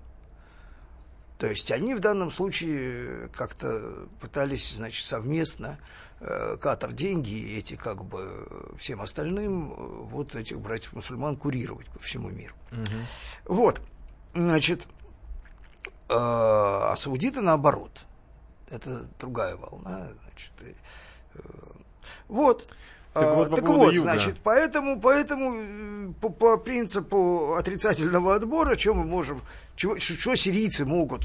[1.38, 5.78] То есть они в данном случае как-то пытались, значит, совместно
[6.20, 8.46] э, Катар деньги эти как бы
[8.78, 12.54] всем остальным э, вот этих братьев-мусульман курировать по всему миру.
[13.44, 13.80] Вот,
[14.32, 14.86] значит,
[16.08, 18.06] э, а саудиты наоборот.
[18.70, 20.52] Это другая волна, значит.
[20.62, 20.74] и,
[21.34, 21.40] э,
[22.28, 22.70] вот.
[23.14, 24.10] Так А, вот, по так вот, юга.
[24.10, 29.40] значит, поэтому, поэтому э, по, по принципу отрицательного отбора, что мы можем,
[29.76, 31.22] чего, что сирийцы могут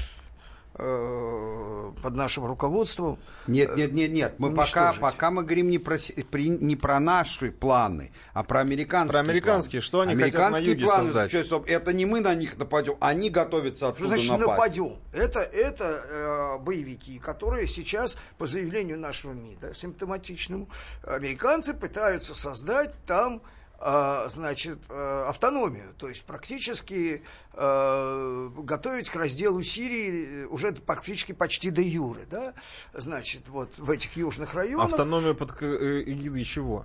[2.02, 4.34] под нашим руководством Нет, нет, нет, нет.
[4.38, 5.00] Мы пока, уничтожить.
[5.00, 5.96] пока мы говорим не про,
[6.30, 9.12] при- не про наши планы, а про американские.
[9.22, 9.80] Про американские.
[9.80, 9.86] планы.
[9.86, 11.14] Что они хотят на Американские юге планы создать?
[11.30, 14.48] заключаются в- Это не мы на них нападем, они готовятся Что оттуда значит напасть.
[14.48, 14.96] нападем?
[15.12, 20.68] Это, это э, боевики, которые сейчас, по заявлению нашего МИДа, симптоматичному,
[21.02, 23.40] американцы пытаются создать там э,
[23.80, 27.22] значит, э, автономию, то есть практически
[27.54, 32.52] э, готовить к разделу Сирии уже практически почти до юры, да,
[32.92, 36.84] значит, вот в этих южных районах, Автономию под э, эгидой чего?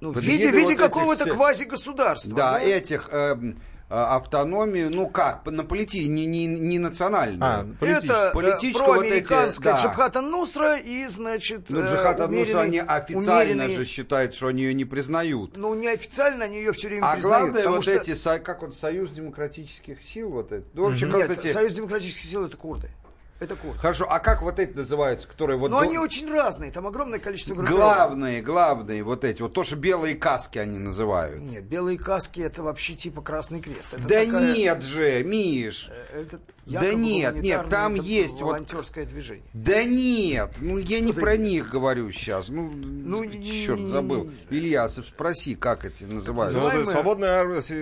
[0.00, 2.34] ну, в виде, в виде вот этих какого-то всех- квазигосударства.
[2.34, 7.42] Да, этих, эм, а, автономию, ну как, на полити, не, не, не национальную.
[7.42, 7.66] А.
[7.80, 9.82] Это э, Политическую вот эти, проамериканская да.
[9.82, 14.62] Джабхата Нусра и, значит, Ну, э, Джихад Аннусра, они официально умеренный- же считают, что они
[14.62, 15.56] ее не признают.
[15.56, 17.38] Ну, неофициально они ее все время А признают.
[17.40, 20.66] главное, потому вот что- эти, как он, Союз демократических сил, вот это.
[20.74, 21.52] Ну, в общем, Нет, эти...
[21.52, 22.90] Союз демократических сил это курды.
[23.40, 23.78] Это курды.
[23.78, 25.70] Хорошо, а как вот эти называются, которые вот...
[25.70, 27.84] Но до- они очень разные, там огромное количество группировок.
[27.84, 31.40] Главные, главные вот эти, вот то, что белые каски они называют.
[31.40, 33.92] Нет, белые каски это вообще типа Красный Крест.
[33.92, 35.88] Это да такая- нет же, Миш.
[36.12, 39.44] э, это Да нет, нет, там есть вот- волонтерское движение.
[39.52, 42.48] Да нет, ну я не про них говорю сейчас.
[42.48, 44.30] Ну, Ну, черт, не- забыл.
[44.50, 46.58] Ильясов, спроси, как эти называются.
[46.60, 47.74] Вот Называемая- свободная армия, си-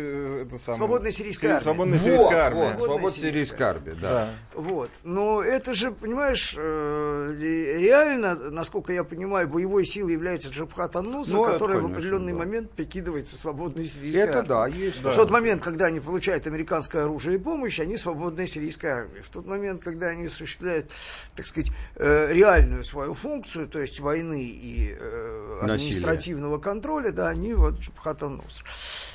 [0.43, 1.63] это самое- Свободная сирийская Си- армия.
[1.65, 2.59] Свободная Вот, сирийская вот, армия.
[2.79, 3.69] Свободная свобод сирийская.
[3.69, 4.11] армия, да.
[4.11, 4.31] Да.
[4.55, 4.91] Вот.
[5.05, 11.35] Но это же, понимаешь, э, ре- реально, насколько я понимаю, боевой силой является Джабхат Ан-Нусра,
[11.37, 12.39] Ну, которая в определенный да.
[12.39, 15.03] момент прикидывается свободной сирийской Это да, есть.
[15.03, 19.23] В тот момент, когда они получают американское оружие и помощь, они свободная сирийская армия.
[19.23, 20.91] В тот момент, когда они осуществляют,
[21.35, 27.55] так сказать, э, реальную свою функцию, то есть войны и э, административного контроля, да, они
[27.55, 28.67] вот Джабхат Ан-Нусра.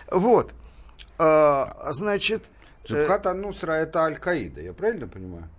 [0.10, 0.54] Вот.
[1.18, 2.44] А, значит...
[2.84, 5.50] э, Джабхат Ан-Нусра это Аль-Каида, я правильно понимаю?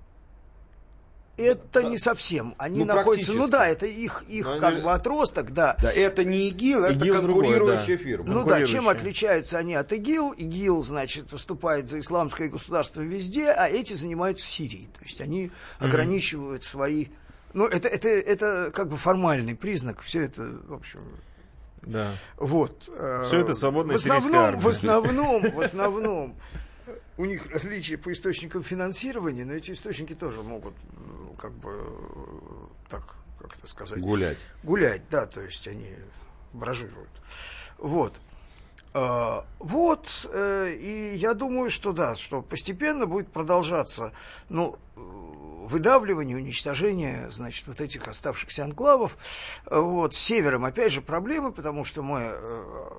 [1.38, 2.54] Это не совсем.
[2.58, 5.76] Они Ну, находятся, ну да, это их, их Но они как бы отросток, да.
[5.80, 8.04] Да, это не ИГИЛ, это ИГИЛ конкурирующая да.
[8.04, 8.24] фирма.
[8.28, 10.32] Ну да, чем отличаются они от ИГИЛ?
[10.32, 14.88] ИГИЛ, значит, выступает за исламское государство везде, а эти занимаются Сирией.
[14.98, 17.06] То есть они ограничивают свои...
[17.54, 20.00] Ну, это, это, это как бы формальный признак.
[20.02, 21.00] Все это, в общем,
[21.82, 22.10] Да.
[22.36, 22.90] вот.
[22.94, 24.60] э, Всё это свободная в основном, армия.
[24.60, 26.36] В основном, в основном,
[26.86, 30.74] э, у них различия по источникам финансирования, но эти источники тоже могут,
[31.42, 31.74] как бы,
[32.88, 33.02] так,
[33.40, 34.38] как это сказать, Гулять.
[34.62, 35.92] гулять, да, то есть они
[36.52, 37.10] бражируют.
[37.78, 38.14] Вот.
[38.94, 44.12] А, Вот, э, и я думаю, что да, что постепенно будет продолжаться,
[44.50, 44.78] ну,
[45.66, 49.16] выдавливание, уничтожение, значит, вот этих оставшихся анклавов.
[49.70, 52.90] Вот, с севером, опять же, проблемы, потому что мы э,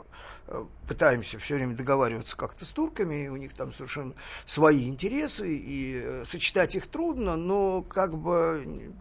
[0.47, 4.13] э, пытаемся все время договариваться как-то с турками, и у них там совершенно
[4.45, 8.93] свои интересы, и э, сочетать их трудно, но как бы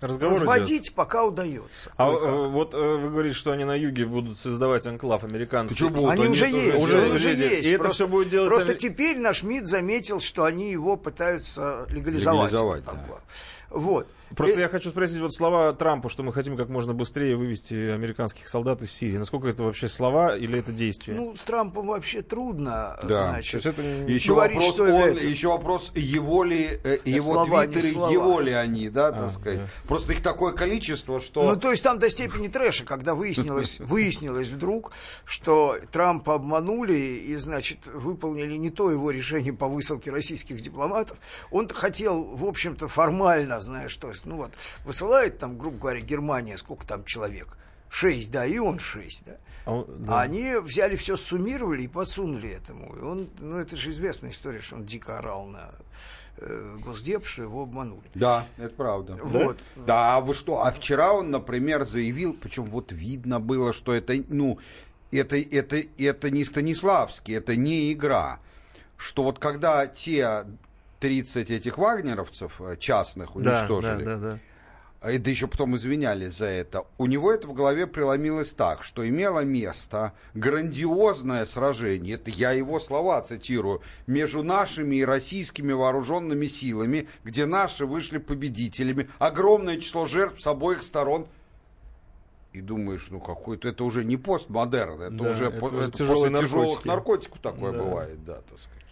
[0.00, 0.40] Разговор идет.
[0.42, 1.90] разводить пока удается.
[1.96, 5.74] А э, вот э, вы говорите, что они на юге будут создавать анклав американцы.
[5.74, 6.10] Почему будут?
[6.10, 7.66] Они, они уже есть, уже- уже уже есть.
[7.66, 11.86] И это Просто- всё будет делать Просто теперь наш МИД заметил, что они его пытаются
[11.88, 12.52] легализовать.
[12.52, 12.92] Легализовать, да.
[13.70, 14.06] Вот.
[14.34, 17.74] Просто И- я хочу спросить вот слова Трампа, что мы хотим как можно быстрее вывести
[17.90, 19.16] американских солдат из Сирии.
[19.18, 21.14] Насколько это вообще слова или это действия?
[21.14, 23.08] Ну, с Трампом вообще трудно, Да.
[23.08, 23.54] То значит.
[23.54, 27.32] есть это не- Еще говорить, вопрос, что он, является- еще вопрос, его ли, э, его
[27.34, 28.10] слова, твиттеры, слова.
[28.12, 29.58] его ли они, да, так А, сказать.
[29.60, 29.66] да.
[29.86, 31.44] Просто их такое количество, что...
[31.44, 34.90] Ну, то есть там до степени трэша, когда выяснилось, выяснилось вдруг,
[35.24, 41.16] что Трампа обманули и, значит, выполнили не то его решение по высылке российских дипломатов.
[41.50, 44.52] Он хотел, в общем-то, формально, знаешь, то есть, ну вот,
[44.84, 47.56] высылает там, грубо говоря, Германия, сколько там человек?
[47.88, 49.36] Шесть, да, и он шесть, да.
[49.64, 50.18] А он- да.
[50.18, 52.96] А они взяли все, суммировали и подсунули этому.
[52.96, 55.70] И он, ну, это же известная история, что он дико орал на
[56.38, 58.08] э, Госдеп, что его обманули.
[58.14, 59.18] Да, это правда.
[59.22, 59.58] Вот.
[59.74, 60.62] Да, а вы что?
[60.64, 64.58] А вчера он, например, заявил, причем вот видно было, что это, ну,
[65.10, 68.40] это, это, это не Станиславский, это не игра.
[68.98, 70.44] Что вот когда те
[71.00, 74.38] 30 этих вагнеровцев э, частных Да, уничтожили, да, да, да.
[75.00, 76.84] а это еще потом извинялись за это.
[76.98, 82.80] У него это в голове преломилось так, что имело место грандиозное сражение, это я его
[82.80, 90.40] слова цитирую, между нашими и российскими вооруженными силами, где наши вышли победителями, огромное число жертв
[90.40, 91.26] с обоих сторон.
[92.54, 96.06] И думаешь, ну какой-то это уже не постмодерн, это Да, уже, это по- уже это
[96.06, 96.88] после тяжелых наркотики.
[96.88, 97.78] наркотиков такое Да.
[97.82, 98.82] бывает, да, так сказать.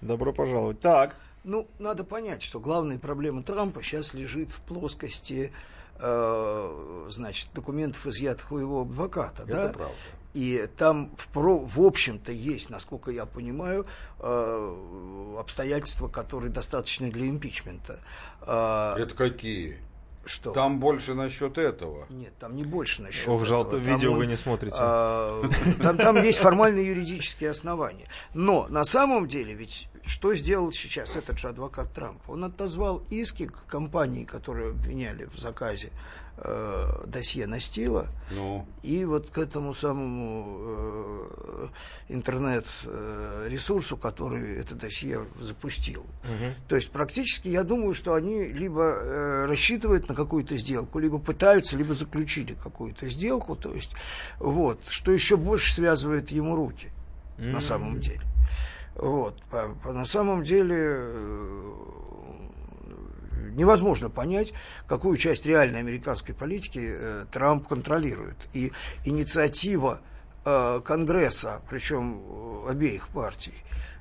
[0.00, 0.80] Добро пожаловать.
[0.80, 1.16] Так.
[1.48, 5.50] Ну, надо понять, что главная проблема Трампа сейчас лежит в плоскости,
[5.98, 9.68] э, значит, документов, изъятых у его адвоката, Это да?
[9.68, 9.94] правда.
[10.34, 13.86] И там, в, про- в общем-то, есть, насколько я понимаю,
[14.18, 17.98] э, обстоятельства, которые достаточны для импичмента.
[18.42, 19.78] Э, Это какие?
[20.26, 20.50] что?
[20.50, 22.04] Там больше насчет этого.
[22.10, 23.46] Нет, там не больше насчет Ох, этого.
[23.46, 24.76] жалко, Там видео он, вы не смотрите.
[24.78, 25.42] а,
[25.80, 28.06] Там, там есть формальные юридические основания.
[28.34, 32.30] Но на самом деле, ведь что сделал сейчас этот же адвокат Трампа?
[32.30, 35.90] Он отозвал иски к компании, которые обвиняли в заказе
[36.38, 41.68] э, досье Настила, Ну, и вот к этому самому э,
[42.08, 46.06] интернет-ресурсу, который это досье запустил.
[46.68, 51.76] То есть практически я думаю, что они либо э, рассчитывают на какую-то сделку, либо пытаются,
[51.76, 53.56] либо заключили какую-то сделку.
[53.56, 53.92] То есть
[54.38, 56.88] вот, что еще больше связывает ему руки
[57.36, 58.22] на самом деле.
[58.98, 59.36] Вот.
[59.52, 61.72] А, а на самом деле э,
[63.52, 64.52] невозможно понять,
[64.86, 68.36] какую часть реальной американской политики э, Трамп контролирует.
[68.52, 68.72] И
[69.04, 70.00] инициатива
[70.44, 72.20] э, Конгресса, причем
[72.66, 73.54] э, обеих партий,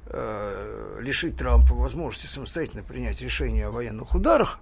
[0.07, 4.59] э, лишить Трампа возможности самостоятельно принять решение о военных ударах,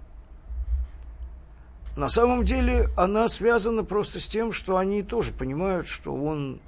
[1.96, 6.60] на самом деле она связана просто с тем, что они тоже понимают, что он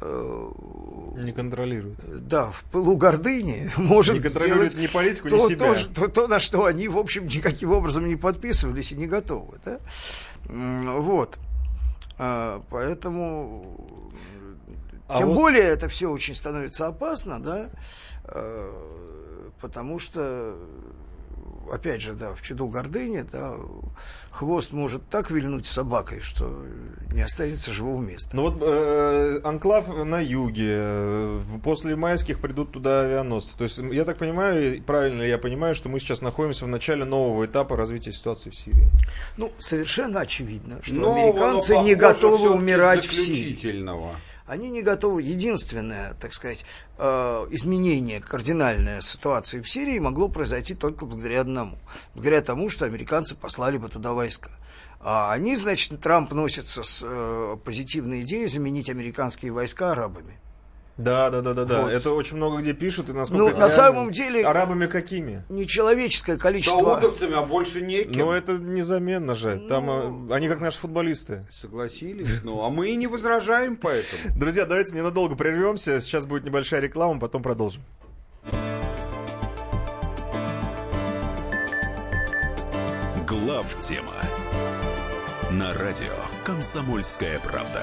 [0.00, 2.26] не контролирует.
[2.28, 5.74] Да, в пылу гордыни может не контролирует ни политику, то, ни себя.
[5.74, 9.58] То, то, то, на что они, в общем, никаким образом не подписывались и не готовы.
[9.64, 9.78] Да?
[10.46, 11.38] Вот.
[12.18, 14.10] А, поэтому...
[15.08, 15.34] А тем вот...
[15.34, 17.68] более это все очень становится опасно, да,
[18.24, 20.56] а, потому что
[21.70, 23.54] опять же, да, в чуду гордыни, да,
[24.30, 26.64] хвост может так вильнуть собакой, что
[27.12, 28.34] не останется живого места.
[28.34, 33.56] Ну вот э, анклав на юге, э, после майских придут туда авианосцы.
[33.56, 37.46] То есть, я так понимаю, правильно я понимаю, что мы сейчас находимся в начале нового
[37.46, 38.88] этапа развития ситуации в Сирии?
[39.36, 43.54] Ну, совершенно очевидно, что Нового, американцы не готовы умирать в Сирии
[44.46, 45.22] они не готовы.
[45.22, 46.64] Единственное, так сказать,
[46.98, 51.78] э, изменение кардинальной ситуации в Сирии могло произойти только благодаря одному.
[52.14, 54.50] Благодаря тому, что американцы послали бы туда войска.
[55.00, 60.38] А они, значит, Трамп носится с э, позитивной идеей заменить американские войска арабами.
[60.98, 61.82] Да, да, да, да, да.
[61.82, 61.92] Вот.
[61.92, 63.68] Это очень много где пишут, и насколько Ну, на реально...
[63.70, 64.44] самом деле.
[64.46, 65.42] Арабами какими?
[65.48, 66.78] Нечеловеческое количество.
[66.78, 68.20] Саудовцами, а больше неким.
[68.20, 69.56] Ну, это незаменно же.
[69.56, 69.68] Ну...
[69.68, 71.46] Там а, они как наши футболисты.
[71.50, 72.42] Согласились.
[72.44, 74.22] Ну, а мы и не возражаем поэтому.
[74.38, 76.00] Друзья, давайте ненадолго прервемся.
[76.00, 77.82] Сейчас будет небольшая реклама, потом продолжим.
[83.26, 84.12] Глав тема
[85.50, 86.12] на радио
[86.44, 87.82] Комсомольская правда.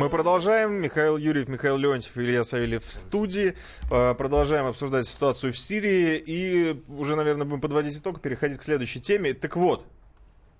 [0.00, 0.80] Мы продолжаем.
[0.80, 3.54] Михаил Юрьев, Михаил Леонтьев, Илья Савельев в студии.
[3.90, 6.16] А, продолжаем обсуждать ситуацию в Сирии.
[6.16, 9.34] И уже, наверное, будем подводить итог и переходить к следующей теме.
[9.34, 9.84] Так вот,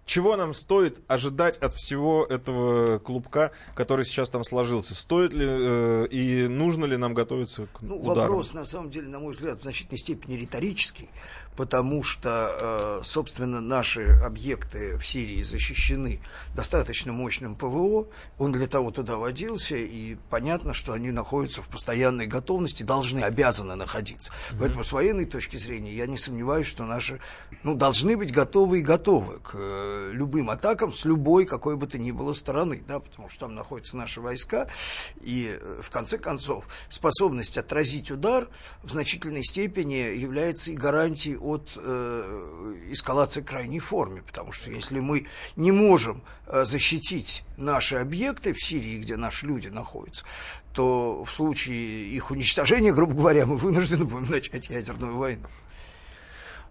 [0.05, 4.95] чего нам стоит ожидать от всего этого клубка, который сейчас там сложился?
[4.95, 8.33] Стоит ли э, и нужно ли нам готовиться к ну, удару?
[8.33, 11.09] Вопрос, на самом деле, на мой взгляд, в значительной степени риторический
[11.57, 16.21] потому что, э, собственно, наши объекты в Сирии защищены
[16.55, 18.09] достаточно мощным ПВО,
[18.39, 23.75] он для того туда водился, и понятно, что они находятся в постоянной готовности, должны, обязаны
[23.75, 24.33] находиться.
[24.33, 24.57] Mm-hmm.
[24.59, 27.21] Поэтому с военной точки зрения я не сомневаюсь, что наши,
[27.63, 31.99] ну, должны быть готовы и готовы к э, любым атакам с любой, какой бы то
[31.99, 34.67] ни было стороны, да, потому что там находятся наши войска,
[35.21, 38.49] и, э, в конце концов, способность отразить удар
[38.83, 45.27] в значительной степени является и гарантией от э, эскалации крайней форме, потому что если мы
[45.57, 50.25] не можем э, защитить наши объекты в Сирии, где наши люди находятся,
[50.73, 55.47] то в случае их уничтожения, грубо говоря, мы вынуждены будем начать ядерную войну.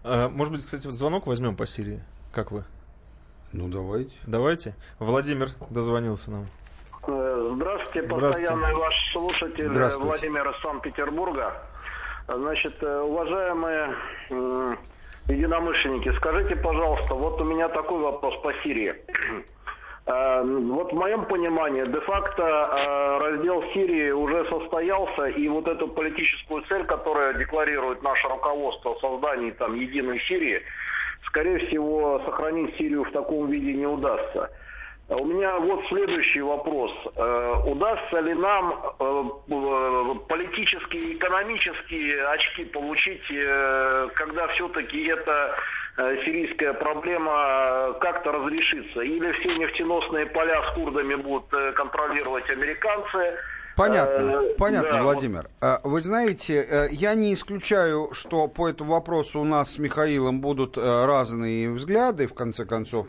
[0.02, 2.02] А, может быть, кстати, вот звонок возьмем по Сирии.
[2.32, 2.64] Как вы?
[3.52, 4.12] Ну, давайте.
[4.26, 4.74] Давайте.
[4.98, 6.46] Владимир дозвонился нам.
[7.06, 11.62] Э, здравствуйте, постоянный ваш слушатель Владимир из Санкт-Петербурга.
[12.32, 13.96] Значит, э, уважаемые
[15.26, 18.94] единомышленники, скажите, пожалуйста, вот у меня такой вопрос по Сирии.
[20.06, 26.62] Э, вот в моем понимании, де-факто э, раздел Сирии уже состоялся, и вот эту политическую
[26.62, 30.62] цель, которую декларирует наше руководство о создании там единой Сирии,
[31.26, 34.50] скорее всего, сохранить Сирию в таком виде не удастся.
[35.10, 36.92] У меня вот следующий вопрос.
[37.16, 45.56] Э, удастся ли нам э, политические и экономические очки получить, э, когда все-таки эта
[46.24, 49.00] сирийская проблема как-то разрешится?
[49.00, 53.36] Или все нефтеносные поля с курдами будут контролировать американцы?
[53.76, 55.48] Понятно, понятно, да, Владимир.
[55.82, 61.70] Вы знаете, я не исключаю, что по этому вопросу у нас с Михаилом будут разные
[61.70, 63.06] взгляды, в конце концов.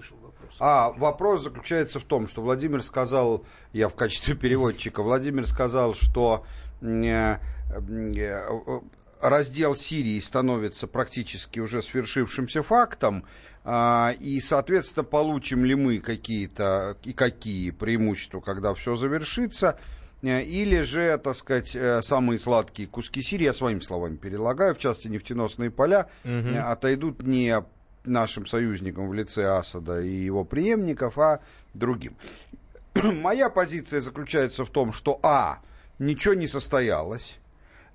[0.60, 6.46] А вопрос заключается в том, что Владимир сказал, я в качестве переводчика, Владимир сказал, что
[6.82, 7.38] э,
[7.70, 8.80] э,
[9.22, 13.26] раздел Сирии становится практически уже свершившимся фактом,
[13.64, 19.78] а, и, соответственно, получим ли мы какие-то и какие преимущества, когда все завершится,
[20.24, 24.80] э, или же, так сказать, э, самые сладкие куски Сирии, я своими словами перелагаю, в
[24.80, 26.58] частности, нефтеносные поля, угу.
[26.58, 27.64] отойдут не
[28.06, 31.42] нашим союзникам в лице Асада и его преемников, а
[31.74, 32.16] другим.
[32.96, 35.60] Моя позиция заключается в том, что, а,
[36.00, 37.40] ничего не состоялось,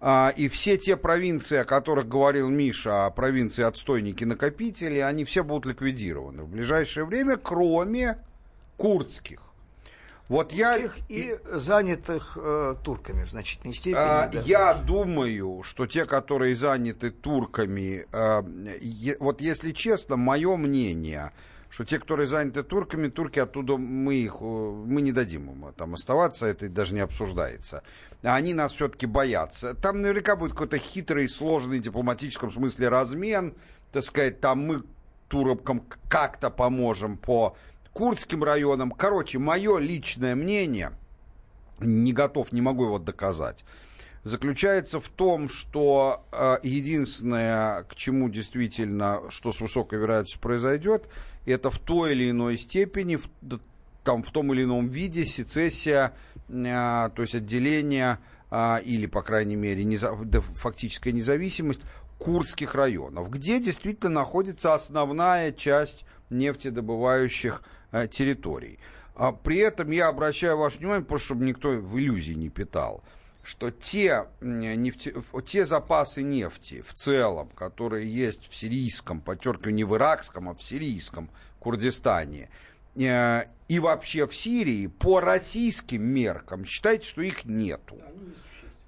[0.00, 6.42] а, и все те провинции, о которых говорил Миша, провинции отстойники-накопители, они все будут ликвидированы
[6.42, 8.18] в ближайшее время, кроме
[8.76, 9.45] курдских.
[10.28, 10.76] Вот я
[11.08, 14.00] и занятых э, турками в значительной степени.
[14.00, 14.40] А, да.
[14.40, 18.42] Я думаю, что те, которые заняты турками, э,
[18.80, 21.30] е, вот если честно, мое мнение,
[21.70, 25.94] что те, которые заняты турками, турки оттуда мы их, э, мы не дадим им там
[25.94, 27.84] оставаться, это даже не обсуждается.
[28.24, 29.74] А они нас все-таки боятся.
[29.74, 33.54] Там наверняка будет какой-то хитрый, сложный в дипломатическом смысле размен,
[33.92, 34.82] так сказать, там мы
[35.28, 37.56] туркам как-то поможем по
[37.96, 38.90] курдским районам.
[38.90, 40.92] Короче, мое личное мнение,
[41.80, 43.64] не готов, не могу его доказать,
[44.22, 51.08] заключается в том, что э, единственное, к чему действительно, что с высокой вероятностью произойдет,
[51.46, 53.30] это в той или иной степени, в,
[54.04, 56.12] там, в том или ином виде сецессия,
[56.50, 58.18] э, то есть отделение
[58.50, 60.14] э, или, по крайней мере, неза,
[60.54, 61.80] фактическая независимость
[62.18, 67.75] курдских районов, где действительно находится основная часть нефтедобывающих Э,
[68.10, 68.78] территорий.
[69.14, 73.02] А при этом я обращаю ваше внимание, просто чтобы никто в иллюзии не питал,
[73.42, 75.14] что те, нефти,
[75.46, 80.62] те запасы нефти в целом, которые есть в сирийском, подчеркиваю, не в иракском, а в
[80.62, 81.30] сирийском
[81.60, 82.50] Курдистане,
[82.96, 87.96] э, и вообще в Сирии, по российским меркам, считайте, что их нету.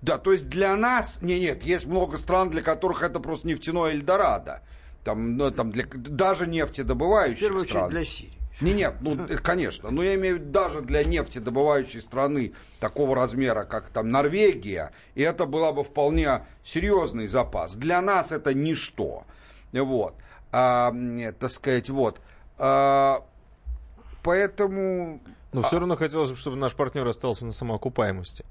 [0.02, 3.92] Да, то есть для нас, не, нет, есть много стран, для которых это просто нефтяное
[3.92, 4.62] Эльдорадо.
[5.02, 7.64] Там, ну, там для, даже нефтедобывающих стран.
[7.64, 8.37] В первую очередь для Сирии.
[8.60, 9.90] Не, нет, ну, э, конечно.
[9.90, 15.22] Но я имею в виду даже для нефтедобывающей страны такого размера, как там Норвегия, и
[15.22, 17.74] это была бы вполне серьезный запас.
[17.74, 19.24] Для нас это ничто.
[19.72, 20.14] Вот.
[20.50, 20.92] А,
[21.38, 22.20] так сказать, вот.
[22.56, 23.24] А,
[24.22, 25.20] поэтому...
[25.52, 28.44] Но все равно хотелось бы, чтобы наш партнер остался на самоокупаемости.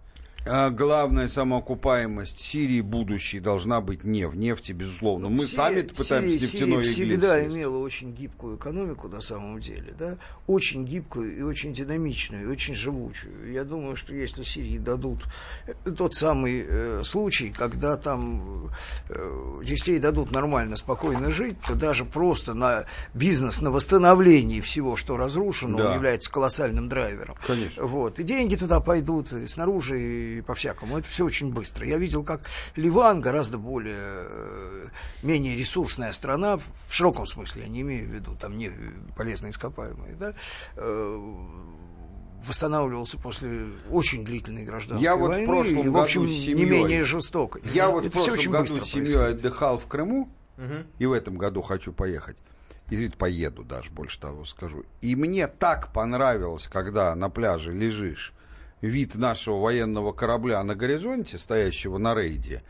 [0.50, 5.30] А главная самоокупаемость Сирии будущей должна быть не в нефти, безусловно.
[5.30, 9.94] Мы Сирия, сами пытаемся Сирия, нефтяной Сирия всегда имела очень гибкую экономику на самом деле,
[9.98, 10.18] да,
[10.48, 13.52] очень гибкую и очень динамичную, и очень живучую.
[13.52, 15.24] Я думаю, что если Сирии дадут
[15.68, 18.72] э, тот самый э, случай, когда там,
[19.10, 24.96] э, если ей дадут нормально, спокойно жить, то даже просто на бизнес, на восстановление всего,
[24.96, 25.90] что разрушено, да.
[25.90, 27.36] он является колоссальным драйвером.
[27.46, 27.84] Конечно.
[27.84, 28.20] Вот.
[28.20, 30.98] И деньги туда пойдут, и снаружи, и по-всякому.
[30.98, 31.86] Это все очень быстро.
[31.86, 32.42] Я видел, как
[32.76, 34.88] Ливан гораздо более, э,
[35.24, 38.72] менее ресурсная страна, в широком смысле, я не имею в виду, там не
[39.16, 40.34] полезные ископаемые, да,
[40.76, 41.34] э,
[42.46, 45.44] восстанавливался после очень длительной гражданской я вот войны.
[45.44, 47.60] В прошлом и, в общем, году семьей, не менее жестоко.
[47.74, 50.74] Я вот Это в прошлом году с семьей отдыхал в Крыму, угу.
[51.00, 52.38] и в этом году хочу поехать.
[52.90, 54.86] И поеду даже, больше того скажу.
[55.02, 58.34] И мне так понравилось, когда на пляже лежишь
[58.82, 62.64] вид нашего военного корабля на горизонте, стоящего на рейде,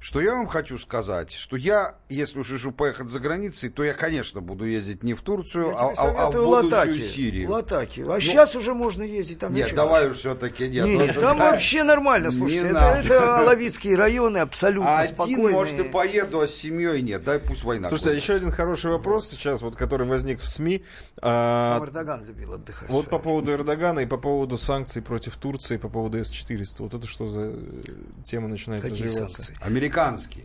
[0.00, 3.92] что я вам хочу сказать, что я, если уж решу поехать за границей, то я,
[3.92, 7.50] конечно, буду ездить не в Турцию, а, а, а в будущую Латаки, Сирию.
[7.50, 8.00] Латаки.
[8.00, 9.52] А ну, сейчас уже можно ездить там.
[9.52, 10.86] Нет, давай уж все-таки нет.
[10.86, 12.68] нет, нет там да, вообще нормально, слушайте.
[12.68, 15.50] Это, это Алавитские районы абсолютно Один, спокойные.
[15.50, 17.22] может, и поеду, а с семьей нет.
[17.22, 20.82] Дай пусть война Слушайте, а еще один хороший вопрос сейчас, вот, который возник в СМИ.
[21.20, 22.88] А, там Эрдоган любил отдыхать.
[22.88, 26.76] Вот по поводу Эрдогана и по поводу санкций против Турции, по поводу С-400.
[26.78, 27.52] Вот это что за
[28.24, 29.42] тема начинает Какие развиваться?
[29.42, 29.58] Санкции?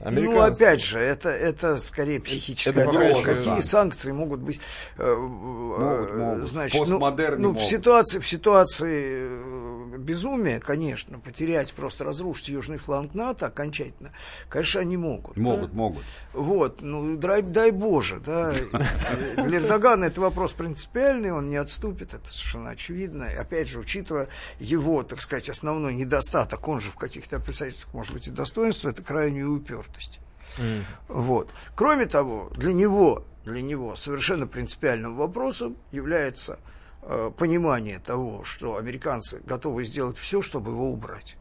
[0.02, 0.36] Американские.
[0.36, 3.24] Ну, опять же, это, это скорее психическая дрожь.
[3.24, 4.60] Какие санкции могут быть?
[4.98, 6.48] Э, могут, могут.
[6.48, 7.00] Значит, ну,
[7.38, 14.12] ну, в ситуации, в ситуации э, безумия, конечно, потерять, просто разрушить южный фланг НАТО окончательно,
[14.50, 15.38] конечно, они могут.
[15.38, 15.78] Могут, да?
[15.78, 16.04] могут.
[16.34, 18.54] Вот, ну, дай, дай Боже, да.
[19.38, 23.28] Для Эрдогана это вопрос принципиальный, он не отступит, это совершенно очевидно.
[23.38, 24.28] Опять же, учитывая
[24.60, 29.04] его, так сказать, основной недостаток, он же в каких-то обстоятельствах, может быть, и достоинство, это
[29.36, 30.20] крайнюю упертость.
[30.58, 30.84] Mm.
[31.10, 31.50] Вот.
[31.76, 36.60] Кроме того, для него, для него совершенно принципиальным вопросом является
[37.02, 41.38] э, понимание того, что американцы готовы сделать все, чтобы его убрать.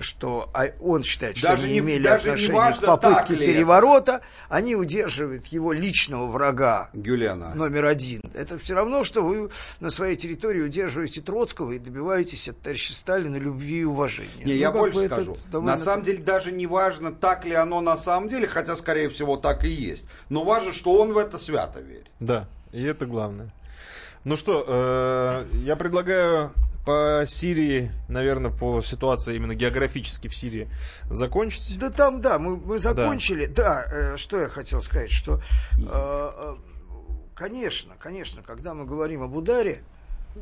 [0.00, 3.34] Что а он считает, что Даже они не- имели даже не отношение важно, к попытке
[3.34, 3.44] это.
[3.46, 7.54] переворота, они удерживают его личного врага Гюлена.
[7.54, 8.22] номер один.
[8.34, 13.36] Это все равно, что вы на своей территории удерживаете Троцкого и добиваетесь от товарища Сталина
[13.36, 14.30] любви и уважения.
[14.44, 15.36] Не, Ну, я больше бы скажу.
[15.50, 19.08] довольно- На самом деле даже не важно, так ли оно на самом деле, хотя, скорее
[19.08, 20.04] всего, так и есть.
[20.28, 22.06] Но важно, что он в это свято верит.
[22.20, 23.52] Да, и это главное.
[24.24, 26.52] Ну что, э, я предлагаю
[26.84, 30.68] по Сирии, наверное, по ситуации именно географически в Сирии
[31.10, 31.78] закончить.
[31.78, 33.46] Да там, да, мы, мы закончили.
[33.46, 35.40] Да, э, что я хотел сказать, что,
[35.78, 36.54] э, э,
[37.34, 39.84] конечно, конечно, когда мы говорим об ударе,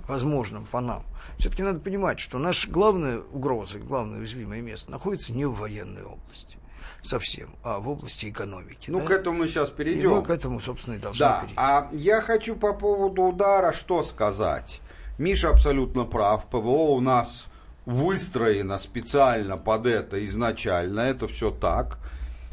[0.06, 1.04] возможном по нам,
[1.38, 6.58] все-таки надо понимать, что наша главная угроза, главное уязвимое место находится не в военной области
[7.02, 8.90] совсем, а в области экономики.
[8.90, 9.06] Ну, да?
[9.06, 10.10] к этому мы сейчас И перейдем.
[10.10, 11.54] мы к этому, собственно, и должны Да, перейти.
[11.56, 14.80] а я хочу по поводу удара что сказать.
[15.20, 16.48] Миша абсолютно прав.
[16.48, 17.48] ПВО у нас
[17.84, 21.00] выстроено специально под это изначально.
[21.00, 21.98] Это все так.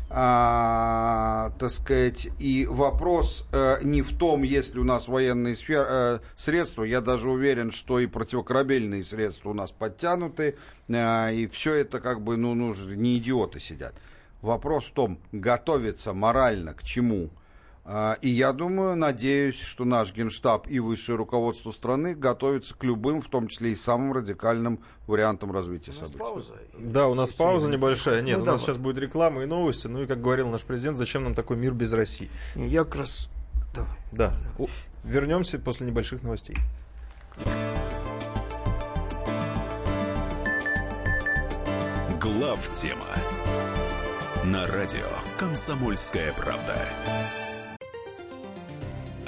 [0.10, 5.88] А, так сказать, и вопрос э, не в том, есть ли у нас военные сфер-
[5.90, 6.84] э, средства.
[6.84, 10.58] Я даже уверен, что и противокорабельные средства у нас подтянуты.
[10.90, 13.94] э, и все это как бы, ну, ну, не идиоты сидят.
[14.42, 17.30] Вопрос в том, готовиться морально к чему.
[17.90, 23.22] А, И я думаю, надеюсь, что наш генштаб и высшее руководство страны готовится к любым,
[23.22, 26.18] в том числе и самым радикальным вариантам развития У нас событий.
[26.20, 26.54] пауза.
[26.78, 28.22] Да, у нас пауза небольшая.
[28.22, 28.60] Нет, Ну, у нас давай.
[28.60, 29.88] сейчас будет реклама и новости.
[29.88, 32.30] Ну и, как говорил наш президент, зачем нам такой мир без России?
[32.56, 33.30] Не, Я как раз...
[33.74, 33.92] Давай.
[34.12, 34.34] Да.
[34.58, 34.68] У-
[35.06, 36.58] Вернемся после небольших новостей.
[42.20, 43.06] Глав тема
[44.46, 45.08] на радио
[45.38, 46.78] Комсомольская правда.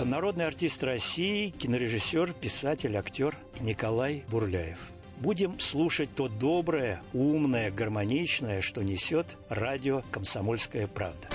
[0.06, 4.80] Народный артист России, кинорежиссер, писатель, актер Николай Бурляев.
[5.18, 11.28] Будем слушать то доброе, умное, гармоничное, что несет радио «Комсомольская правда».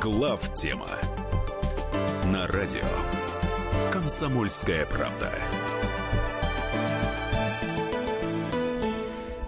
[0.00, 0.88] Глав тема
[2.26, 2.84] на радио
[3.92, 5.32] Комсомольская правда.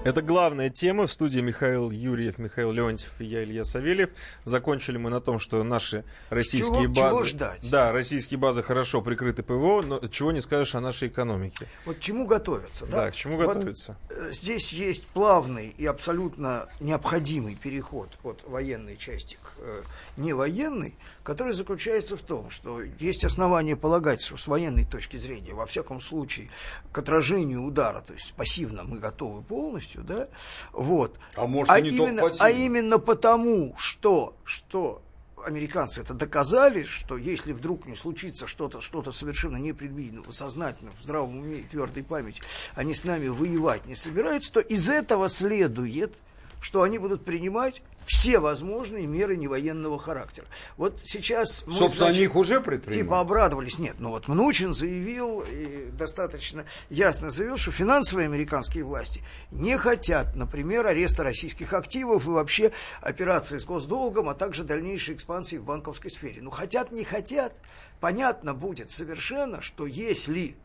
[0.07, 1.09] Это главная тема.
[1.09, 4.11] В студии Михаил Юрьев, Михаил Леонтьев и я, Илья Савельев.
[4.45, 7.17] Закончили мы на том, что наши российские Чего- базы...
[7.17, 7.69] чего ждать?
[7.73, 11.67] Да, российские базы хорошо прикрыты ПВО, но чего не скажешь о нашей экономике.
[11.85, 13.07] Вот к чему готовиться, да?
[13.07, 13.97] Да, к чему Вот, готовиться?
[14.11, 19.83] э, здесь есть плавный и абсолютно необходимый переход от военной части к э,
[20.19, 20.95] невоенной,
[21.27, 26.01] который заключается в том, что есть основания полагать, что с военной точки зрения, во всяком
[26.01, 26.51] случае,
[26.93, 30.29] к отражению удара, то есть пассивно мы готовы полностью, да,
[30.71, 31.19] вот.
[31.35, 35.03] А может, и не именно, а именно потому, что, что
[35.45, 41.41] американцы это доказали, что если вдруг не случится что-то, что-то совершенно непредвиденного, сознательно, в здравом
[41.41, 42.41] уме и твердой памяти,
[42.77, 46.15] они с нами воевать не собираются, то из этого следует,
[46.61, 50.47] что они будут принимать все возможные меры невоенного характера.
[50.77, 53.07] Вот сейчас мы, Собственно, значит, они их уже предпринимают.
[53.07, 53.79] Типа обрадовались.
[53.79, 60.37] Нет, ну вот Мнучин заявил, и достаточно ясно заявил, что финансовые американские власти не хотят,
[60.37, 66.11] например, ареста российских активов и вообще операции с госдолгом, а также дальнейшей экспансии в банковской
[66.11, 66.41] сфере.
[66.43, 67.55] Ну, хотят, не хотят,
[68.01, 70.57] понятно будет совершенно, что если,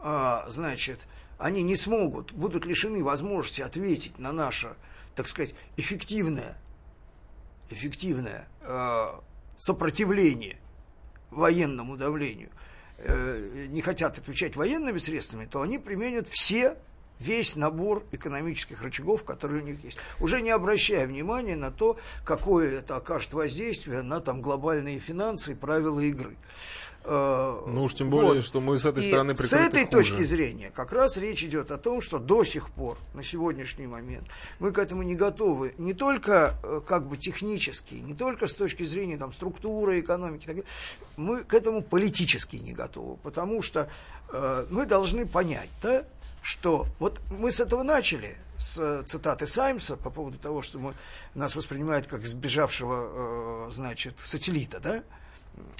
[0.00, 1.06] а, значит,
[1.38, 4.74] они не смогут, будут лишены возможности ответить на наше,
[5.16, 6.56] так сказать, эффективное,
[7.70, 9.06] эффективное э,
[9.56, 10.58] сопротивление
[11.30, 12.50] военному давлению,
[12.98, 16.76] э, не хотят отвечать военными средствами, то они применят все
[17.18, 22.78] весь набор экономических рычагов, которые у них есть, уже не обращая внимания на то, какое
[22.78, 26.36] это окажет воздействие на там глобальные финансы и правила игры.
[27.08, 28.44] Э, Ну уж тем более, вот.
[28.44, 29.90] что мы с этой И стороны с этой хуже.
[29.90, 34.26] точки зрения как раз речь идет о том, что до сих пор, на сегодняшний момент,
[34.58, 38.82] мы к этому не готовы не только э, как бы технически, не только с точки
[38.82, 40.56] зрения там, структуры, экономики, так
[41.16, 43.88] мы к этому политически не готовы, потому что
[44.32, 46.02] э, мы должны понять, да,
[46.42, 50.94] что вот мы с этого начали, с э, цитаты Саймса по поводу того, что мы,
[51.34, 55.02] нас воспринимают как сбежавшего, э, значит, сателлита, да,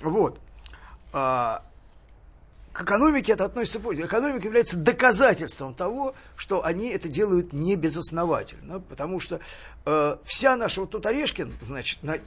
[0.02, 0.38] вот.
[1.18, 1.62] А,
[2.74, 4.02] к экономике это относится позже.
[4.02, 9.40] Экономика является доказательством того, что они это делают не безосновательно, потому что
[9.86, 12.18] э, вся наша, вот тут Орешкин, значит, на-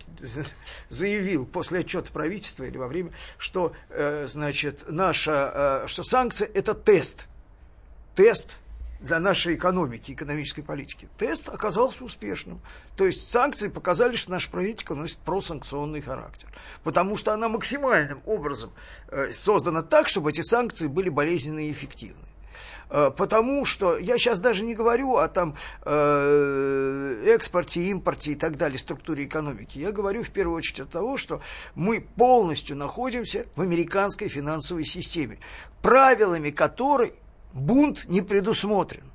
[0.89, 6.73] заявил после отчета правительства или во время, что, э, значит, наша, э, что санкции это
[6.73, 7.27] тест,
[8.15, 8.57] тест
[8.99, 11.07] для нашей экономики, экономической политики.
[11.17, 12.61] Тест оказался успешным.
[12.95, 16.49] То есть санкции показали, что наша политика носит просанкционный характер.
[16.83, 18.71] Потому что она максимальным образом
[19.07, 22.25] э, создана так, чтобы эти санкции были болезненные и эффективны.
[22.89, 28.57] Э, потому что я сейчас даже не говорю о там э, экспорте, импорте и так
[28.57, 29.77] далее, структуре экономики.
[29.77, 31.41] Я говорю в первую очередь о того, что
[31.75, 35.39] мы полностью находимся в американской финансовой системе,
[35.81, 37.13] правилами которой
[37.53, 39.11] бунт не предусмотрен.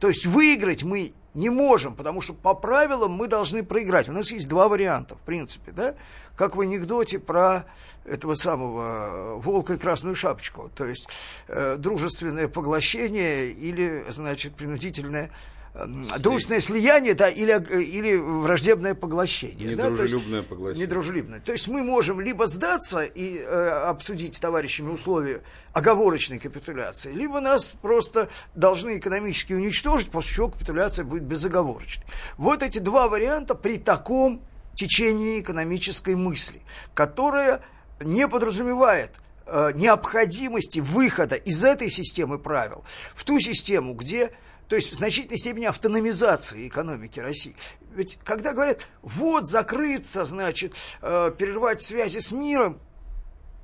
[0.00, 4.08] То есть выиграть мы не можем, потому что по правилам мы должны проиграть.
[4.08, 5.94] У нас есть два варианта, в принципе, да,
[6.36, 7.64] как в анекдоте про
[8.04, 11.08] этого самого волка и красную шапочку, то есть
[11.48, 15.30] э, дружественное поглощение или, значит, принудительное
[15.74, 17.52] дружественное слияние, да, или,
[17.82, 19.72] или враждебное поглощение.
[19.72, 20.86] Недружелюбное да, поглощение.
[20.86, 21.40] Недружелюбное.
[21.40, 25.42] То есть мы можем либо сдаться и э, обсудить с товарищами условия
[25.72, 32.04] оговорочной капитуляции, либо нас просто должны экономически уничтожить, после чего капитуляция будет безоговорочной.
[32.36, 34.42] Вот эти два варианта при таком
[34.74, 36.60] течении экономической мысли,
[36.92, 37.62] которая
[38.00, 39.12] не подразумевает
[39.46, 44.32] э, необходимости выхода из этой системы правил в ту систему, где
[44.68, 47.54] то есть в значительной степени автономизации экономики России.
[47.94, 52.80] Ведь когда говорят, вот закрыться, значит, э, прервать связи с миром,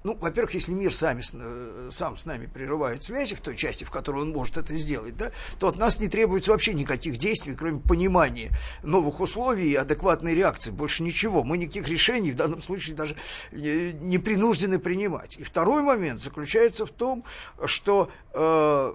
[0.04, 3.90] ну, во-первых, если мир сами, э, сам с нами прерывает связи в той части, в
[3.90, 7.80] которой он может это сделать, да, то от нас не требуется вообще никаких действий, кроме
[7.80, 8.50] понимания
[8.82, 10.70] новых условий и адекватной реакции.
[10.70, 11.42] Больше ничего.
[11.42, 13.16] Мы никаких решений в данном случае даже
[13.52, 15.36] не принуждены принимать.
[15.38, 17.24] И второй момент заключается в том,
[17.66, 18.94] что, э,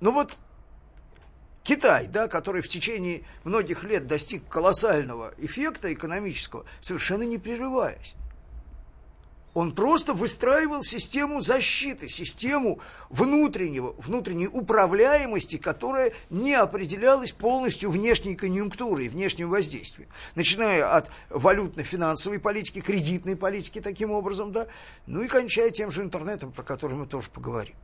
[0.00, 0.36] ну вот,
[1.62, 8.14] Китай, да, который в течение многих лет достиг колоссального эффекта экономического, совершенно не прерываясь.
[9.54, 19.08] Он просто выстраивал систему защиты, систему внутреннего, внутренней управляемости, которая не определялась полностью внешней конъюнктурой,
[19.08, 20.08] внешним воздействием.
[20.36, 24.68] Начиная от валютно-финансовой политики, кредитной политики таким образом, да,
[25.06, 27.74] ну и кончая тем же интернетом, про который мы тоже поговорим.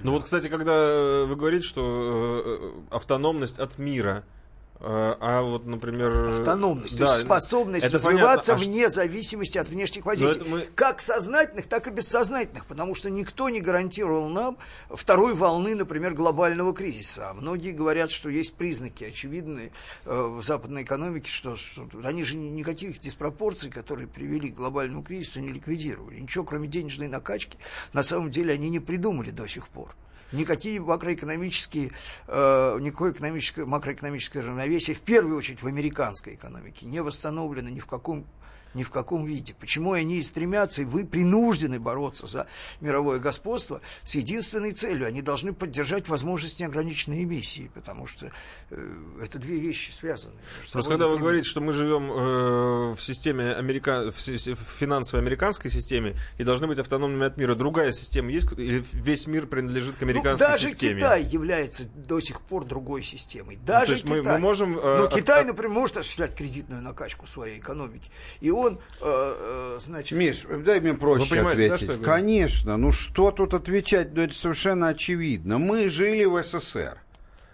[0.00, 4.37] Ну вот, кстати, когда э, вы говорите, что э, автономность от мира, э,
[4.80, 6.40] а вот, например...
[6.40, 8.54] Автономность, да, то есть способность это развиваться понятно.
[8.54, 10.48] А вне зависимости от внешних воздействий.
[10.48, 10.60] Мы...
[10.74, 14.56] Как сознательных, так и бессознательных, потому что никто не гарантировал нам
[14.88, 17.30] второй волны, например, глобального кризиса.
[17.30, 19.72] А многие говорят, что есть признаки очевидные
[20.04, 25.48] в западной экономике, что, что они же никаких диспропорций, которые привели к глобальному кризису, не
[25.48, 26.20] ликвидировали.
[26.20, 27.58] Ничего, кроме денежной накачки,
[27.92, 29.94] на самом деле они не придумали до сих пор
[30.32, 31.92] никакие макроэкономические,
[32.26, 37.86] э, никакое экономическое, макроэкономическое равновесие, в первую очередь в американской экономике, не восстановлено ни в
[37.86, 38.26] каком
[38.74, 39.54] ни в каком виде.
[39.58, 42.46] Почему они и стремятся, и вы принуждены бороться за
[42.80, 45.06] мировое господство с единственной целью.
[45.06, 48.30] Они должны поддержать возможность неограниченной эмиссии, потому что
[48.70, 50.34] э, это две вещи связаны.
[50.72, 54.12] Просто когда вы говорите, что мы живем э, в системе америка...
[54.12, 58.50] в финансовой американской системе и должны быть автономными от мира, другая система есть?
[58.52, 61.00] Или весь мир принадлежит к ну, американской ну, даже системе?
[61.00, 63.56] Китай является до сих пор другой системой.
[63.56, 64.22] Даже ну, то есть Китай.
[64.22, 64.78] Мы, мы можем...
[64.78, 68.10] Э, от, Китай, например, может осуществлять кредитную накачку своей экономики.
[68.40, 70.18] И он, э, э, значит...
[70.18, 71.86] Миш, дай мне проще ответить.
[71.86, 74.14] Да, Конечно, ну что тут отвечать?
[74.14, 75.58] Ну это совершенно очевидно.
[75.58, 76.98] Мы жили в СССР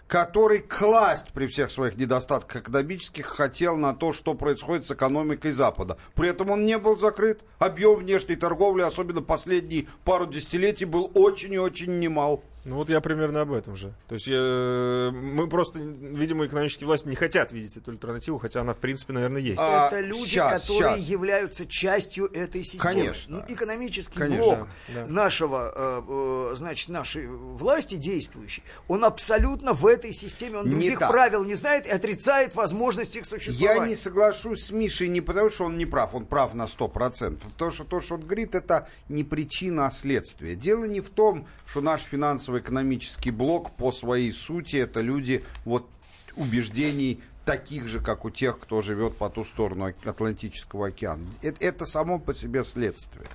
[0.07, 5.97] который класть при всех своих недостатках экономических хотел на то, что происходит с экономикой Запада.
[6.15, 7.41] При этом он не был закрыт.
[7.59, 12.45] Объем внешней торговли, особенно последние пару десятилетий, был очень и очень немал.
[12.65, 13.93] Ну вот я примерно об этом же.
[14.09, 18.75] То есть я, мы просто, видимо, экономические власти не хотят видеть эту альтернативу, хотя она,
[18.75, 19.59] в принципе, наверное, есть.
[19.61, 21.09] А, это люди, сейчас, которые сейчас.
[21.09, 22.95] являются частью этой системы.
[22.95, 23.37] Конечно.
[23.37, 24.43] Ну, экономический Конечно.
[24.43, 30.71] блок да, нашего, э, э, значит, нашей власти действующей, он абсолютно в этой системе, он
[30.71, 31.11] других так.
[31.11, 33.81] правил не знает и отрицает возможность их существования.
[33.83, 37.39] Я не соглашусь с Мишей не потому, что он не прав, он прав на 100%.
[37.53, 40.57] Потому что то, что он говорит, это не причина, а следствие.
[40.57, 45.89] Дело не в том, что наш финансовый финансово-экономический блок по своей сути это люди вот
[46.37, 51.27] убеждений таких же, как у тех, кто живет по ту сторону Атлантического океана.
[51.43, 53.27] Это, это само по себе следствие.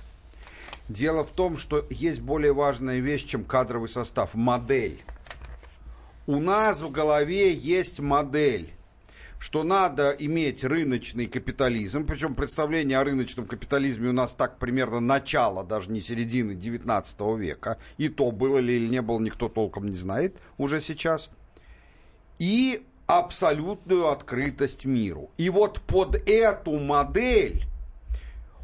[0.88, 5.00] Дело в том, что есть более важная вещь, чем кадровый состав, модель.
[6.26, 8.72] У нас в голове есть модель
[9.40, 15.64] что надо иметь рыночный капитализм, причем представление о рыночном капитализме у нас так примерно начало,
[15.64, 19.96] даже не середины 19 века, и то было ли или не было, никто толком не
[19.96, 21.30] знает уже сейчас,
[22.38, 25.30] и абсолютную открытость миру.
[25.38, 27.64] И вот под эту модель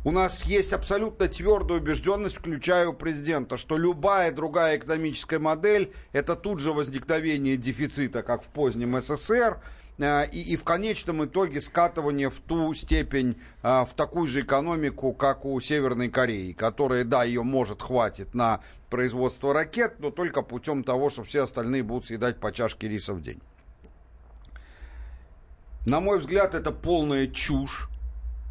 [0.04, 6.36] У нас есть абсолютно твердая убежденность, включая у президента, что любая другая экономическая модель– это
[6.36, 9.60] тут же возникновение дефицита, как в позднем СССР,
[9.98, 15.44] и, и в конечном итоге скатывание в ту степень, э, в такую же экономику, как
[15.44, 21.10] у Северной Кореи, которая, да, ее может хватит на производство ракет, но только путем того,
[21.10, 23.40] что все остальные будут съедать по чашке риса в день.
[25.86, 27.88] На мой взгляд, это полная чушь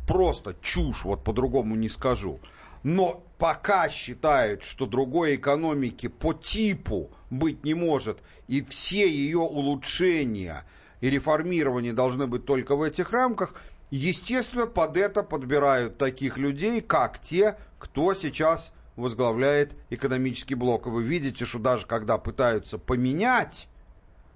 [0.05, 2.39] просто чушь, вот по-другому не скажу.
[2.83, 10.63] Но пока считают, что другой экономики по типу быть не может, и все ее улучшения
[11.05, 13.53] и реформирования должны быть только в этих рамках,
[13.91, 20.87] естественно, под это подбирают таких людей, как те, кто сейчас возглавляет экономический блок.
[20.87, 23.67] И вы видите, что даже когда пытаются поменять,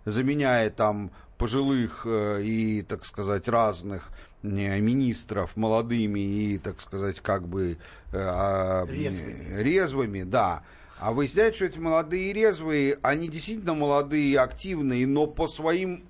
[0.06, 4.12] заменяя там пожилых э, и, так сказать, разных
[4.44, 7.78] министров молодыми и, так сказать, как бы э,
[8.14, 9.56] а, резвыми.
[9.58, 10.62] резвыми, да.
[11.00, 16.04] А выясняется, что эти молодые и резвые, они действительно молодые и активные, но по своим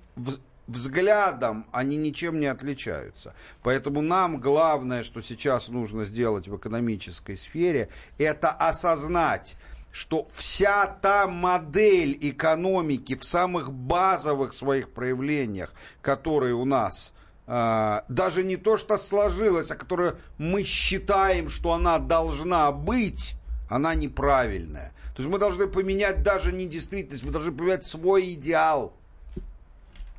[0.70, 3.34] взглядам они ничем не отличаются.
[3.62, 9.56] Поэтому нам главное, что сейчас нужно сделать в экономической сфере, это осознать,
[9.92, 17.12] что вся та модель экономики в самых базовых своих проявлениях, которые у нас
[17.46, 23.34] а, даже не то, что сложилась, а которую мы считаем, что она должна быть,
[23.68, 24.92] она неправильная.
[25.16, 28.94] То есть мы должны поменять даже не действительность, мы должны поменять свой идеал.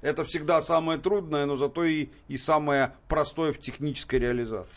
[0.02, 4.74] Это всегда самое трудное, но зато и, и самое простое в технической реализации.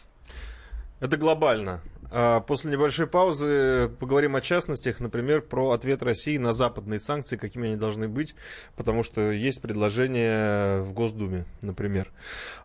[1.01, 1.83] Это глобально.
[2.11, 7.69] А после небольшой паузы поговорим о частностях, например, про ответ России на западные санкции, какими
[7.69, 8.37] они должны быть,
[8.77, 12.13] потому что есть предложение в Госдуме, например.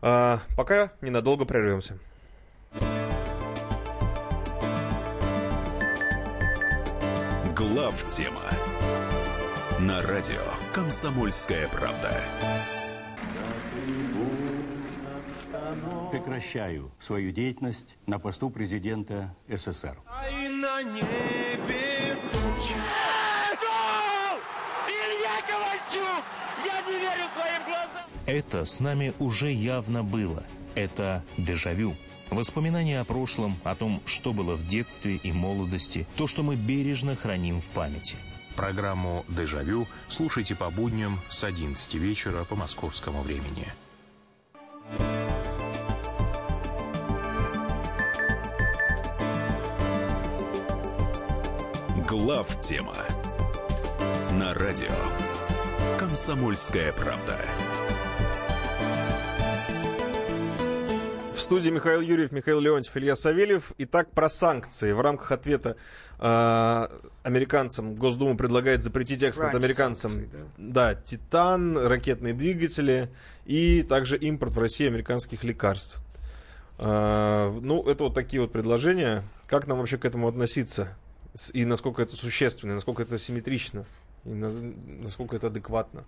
[0.02, 1.98] А пока ненадолго прервемся.
[7.56, 8.44] Глав тема
[9.80, 12.22] на радио Комсомольская правда.
[16.12, 19.98] прекращаю свою деятельность на посту президента СССР.
[20.50, 22.18] на небе
[24.88, 26.26] Илья Ковальчук!
[26.66, 28.10] Я не верю своим глазам!
[28.26, 30.44] Это с нами уже явно было.
[30.76, 31.96] Это дежавю.
[32.32, 37.16] Воспоминания о прошлом, о том, что было в детстве и молодости, то, что мы бережно
[37.16, 38.18] храним в памяти.
[38.60, 43.72] Программу «Дежавю» слушайте по будням с 11 вечера по московскому времени.
[52.06, 52.98] Глав тема
[54.34, 54.92] на радио
[55.98, 57.40] Комсомольская правда.
[61.40, 63.72] В студии Михаил Юрьев, Михаил Леонтьев, Илья Савельев.
[63.78, 64.92] Итак, про санкции.
[64.92, 65.78] В рамках ответа
[66.20, 66.88] э,
[67.24, 70.30] американцам Госдума предлагает запретить экспорт американцам.
[70.58, 70.94] Да.
[70.94, 73.10] да, титан, ракетные двигатели
[73.46, 76.04] и также импорт в Россию американских лекарств.
[76.78, 79.24] Э, ну, это вот такие вот предложения.
[79.48, 80.98] Как нам вообще к этому относиться?
[81.54, 83.86] и насколько это существенно, насколько это симметрично,
[84.26, 86.04] и насколько это адекватно.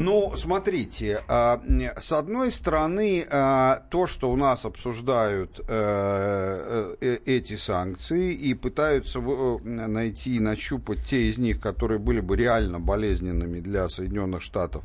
[0.00, 1.60] Ну, смотрите, а,
[1.96, 9.20] с одной стороны, а, то, что у нас обсуждают э, э, эти санкции и пытаются
[9.20, 14.84] найти и нащупать те из них, которые были бы реально болезненными для Соединенных Штатов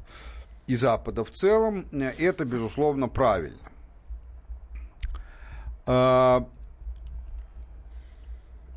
[0.65, 1.85] и Запада в целом,
[2.17, 3.59] это, безусловно, правильно.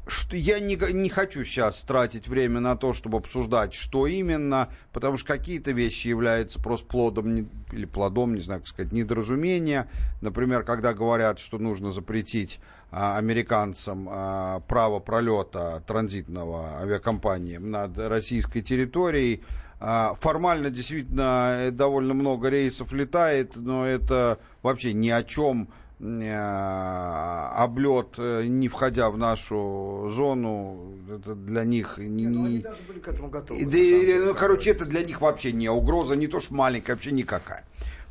[0.09, 5.19] Что я не, не хочу сейчас тратить время на то, чтобы обсуждать, что именно, потому
[5.19, 9.89] что какие-то вещи являются просто плодом или плодом, не знаю, как сказать, недоразумения.
[10.21, 12.61] Например, когда говорят, что нужно запретить
[12.93, 19.43] а, американцам а, право пролета транзитного авиакомпаниям над российской территорией,
[19.81, 25.69] а, формально действительно э, довольно много рейсов летает, но это вообще ни о чем
[25.99, 32.27] облет, э, не входя в нашу зону, это для них не...
[32.27, 33.65] Ну, они даже были к этому готовы.
[33.65, 37.13] Да, деле, ну, короче, это для них вообще не угроза, не то что маленькая, вообще
[37.13, 37.65] никакая.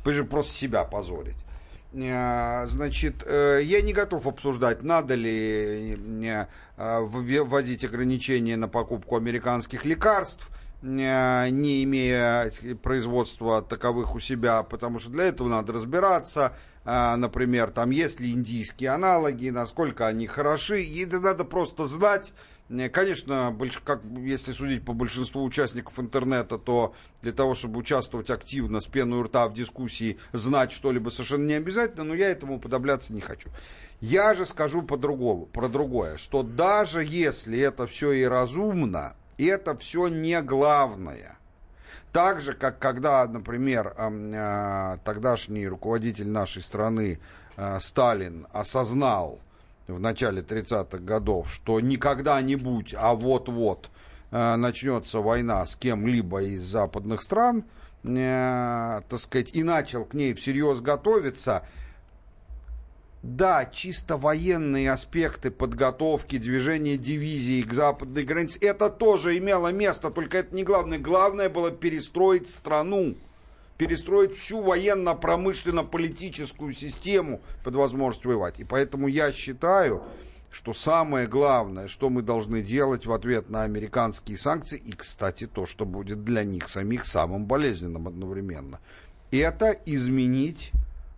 [0.04, 1.36] Вы же просто себя позорить.
[1.92, 5.96] Э, значит, я не готов обсуждать, надо ли
[6.76, 10.48] вводить ограничения на покупку американских лекарств,
[10.82, 12.50] не имея
[12.82, 16.52] производства таковых у себя, потому что для этого надо разбираться,
[16.86, 22.32] например, там есть ли индийские аналоги, насколько они хороши, и это надо просто знать,
[22.92, 28.88] Конечно, как, если судить по большинству участников интернета, то для того, чтобы участвовать активно с
[28.88, 33.50] пеной рта в дискуссии, знать что-либо совершенно не обязательно, но я этому подобляться не хочу.
[34.00, 40.08] Я же скажу по-другому, про другое, что даже если это все и разумно, это все
[40.08, 41.35] не главное.
[42.16, 47.20] Так же, как когда, например, э, тогдашний руководитель нашей страны
[47.58, 49.38] э, Сталин осознал
[49.86, 53.90] в начале 30-х годов, что не когда-нибудь, а вот-вот
[54.30, 57.64] э, начнется война с кем-либо из западных стран,
[58.02, 61.66] так сказать, и начал к ней всерьез готовиться,
[63.26, 70.38] да, чисто военные аспекты подготовки, движения дивизии к западной границе, это тоже имело место, только
[70.38, 70.98] это не главное.
[70.98, 73.16] Главное было перестроить страну,
[73.76, 78.60] перестроить всю военно-промышленно-политическую систему под возможность воевать.
[78.60, 80.04] И поэтому я считаю,
[80.50, 85.66] что самое главное, что мы должны делать в ответ на американские санкции, и, кстати, то,
[85.66, 88.78] что будет для них самих самым болезненным одновременно,
[89.32, 90.70] это изменить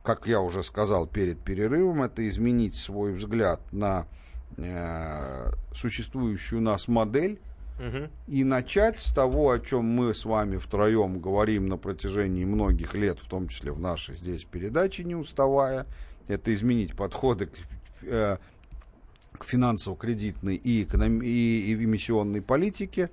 [0.09, 4.07] как я уже сказал перед перерывом, это изменить свой взгляд на
[4.57, 7.39] э, существующую у нас модель
[7.79, 8.09] Мгм.
[8.27, 13.19] и начать с того, о чем мы с вами втроем говорим на протяжении многих лет,
[13.19, 15.85] в том числе в нашей здесь передаче, не уставая,
[16.27, 17.53] это изменить подходы к,
[18.05, 18.39] э,
[19.33, 23.11] к финансово-кредитной и, эконом- и, и эмиссионной политике,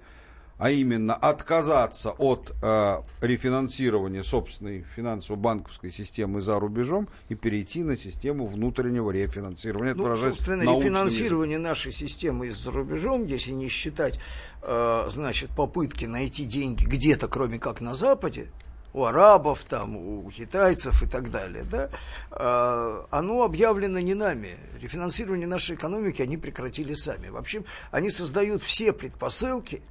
[0.58, 8.47] а именно отказаться от э, рефинансирования собственной финансово-банковской системы за рубежом и перейти на систему
[8.47, 9.91] внутреннего рефинансирования.
[9.91, 14.20] Это Ну, собственно, рефинансирование нашей системы за рубежом, если не считать,
[14.62, 18.47] э, значит, попытки найти деньги где-то, кроме как на Западе,
[18.93, 21.89] у арабов, там, у китайцев и так далее, да,
[22.32, 24.58] э, оно объявлено не нами.
[24.82, 27.28] Рефинансирование нашей экономики они прекратили сами.
[27.28, 29.82] Вообще, они создают все предпосылки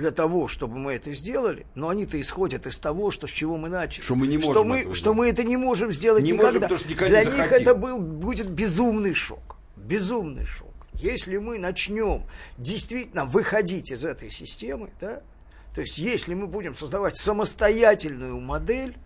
[0.00, 3.68] для того, чтобы мы это сделали, но они-то исходят из того, что с чего мы
[3.68, 4.02] начали.
[4.02, 6.68] Что мы не можем что мы, этого что мы это не можем сделать Не никогда.
[6.68, 7.62] можем, никогда Для не них захотим.
[7.68, 9.56] это был, будет безумный шок.
[9.76, 10.68] Безумный шок.
[10.94, 12.24] Если мы начнем
[12.58, 15.22] действительно выходить из этой системы, да,
[15.74, 18.96] то есть если мы будем создавать самостоятельную модель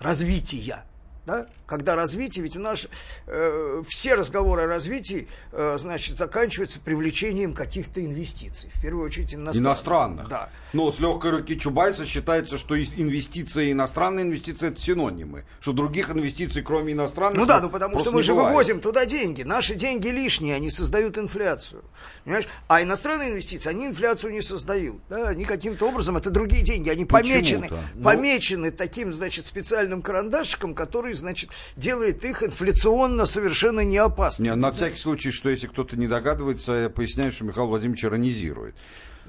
[0.00, 0.84] развития,
[1.26, 2.86] да, когда развитие, ведь у нас
[3.26, 9.56] э, все разговоры о развитии, э, значит, заканчиваются привлечением каких-то инвестиций, в первую очередь иностранных.
[9.68, 10.28] Иностранных.
[10.28, 10.48] Да.
[10.72, 15.44] Но с легкой руки Чубайса считается, что и- инвестиции, иностранные инвестиции это синонимы.
[15.60, 18.50] Что других инвестиций, кроме иностранных, Ну да, ну потому просто что мы же бывает.
[18.50, 19.42] вывозим туда деньги.
[19.42, 21.84] Наши деньги лишние, они создают инфляцию.
[22.24, 22.46] Понимаешь?
[22.68, 25.00] А иностранные инвестиции, они инфляцию не создают.
[25.10, 25.28] Да?
[25.28, 27.68] Они каким-то образом, это другие деньги, они помечены.
[27.94, 34.48] Ну- помечены таким, значит, специальным карандашиком, который, значит, делает их инфляционно совершенно не опасными.
[34.48, 38.74] Не, на всякий случай, что если кто-то не догадывается, я поясняю, что Михаил Владимирович иронизирует.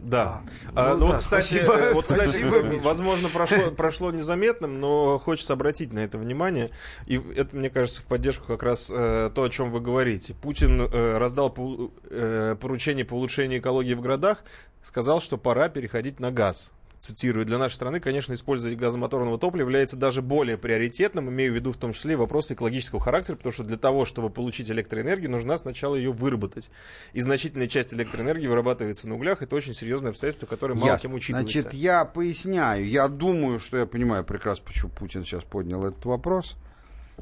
[0.02, 0.42] Да.
[0.66, 4.12] ну А, ну, да, вот, кстати, спасибо, э, вот, кстати, спасибо, э, возможно, прошло, прошло
[4.12, 6.72] незаметным, но хочется обратить на это внимание.
[7.06, 10.34] И это, мне кажется, в поддержку как раз э, то, о чем вы говорите.
[10.34, 14.44] Путин э, раздал пол- э, поручение по улучшению экологии в городах,
[14.82, 16.72] сказал, что пора переходить на газ.
[17.00, 21.72] Цитирую, для нашей страны, конечно, использование газомоторного топлива является даже более приоритетным, имею в виду
[21.72, 25.96] в том числе вопросы экологического характера, потому что для того, чтобы получить электроэнергию, нужно сначала
[25.96, 26.70] ее выработать.
[27.14, 31.08] И значительная часть электроэнергии вырабатывается на углях, это очень серьезное обстоятельство, которое мало Ясно.
[31.10, 31.62] кем учитывается.
[31.62, 32.86] Значит, я поясняю.
[32.86, 36.58] Я думаю, что я понимаю прекрасно, почему Путин сейчас поднял этот вопрос.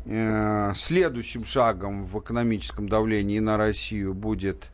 [0.06, 4.70] Э, Следующим шагом в экономическом давлении на Россию будет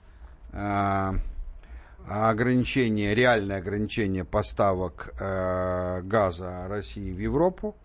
[0.53, 1.11] э,
[2.07, 7.75] ограничение, реальное ограничение поставок э, газа России в Европу.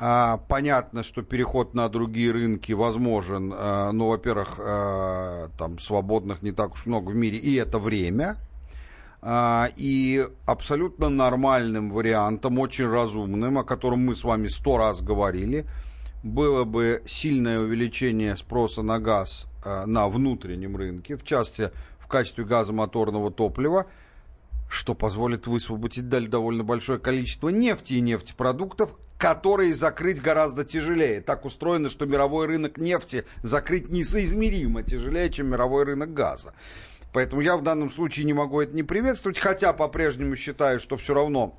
[0.00, 6.52] А, понятно, что переход на другие рынки возможен, э, но, во-первых, э, там свободных не
[6.52, 8.36] так уж много в мире, и это время.
[9.20, 15.66] А, и абсолютно нормальным вариантом, очень разумным, о котором мы с вами сто раз говорили,
[16.22, 19.46] было бы сильное увеличение спроса на газ
[19.86, 21.72] на внутреннем рынке, в частности,
[22.08, 23.86] в качестве газомоторного топлива,
[24.70, 31.20] что позволит высвободить довольно большое количество нефти и нефтепродуктов, которые закрыть гораздо тяжелее.
[31.20, 36.54] Так устроено, что мировой рынок нефти закрыть несоизмеримо тяжелее, чем мировой рынок газа.
[37.12, 41.12] Поэтому я в данном случае не могу это не приветствовать, хотя по-прежнему считаю, что все
[41.12, 41.58] равно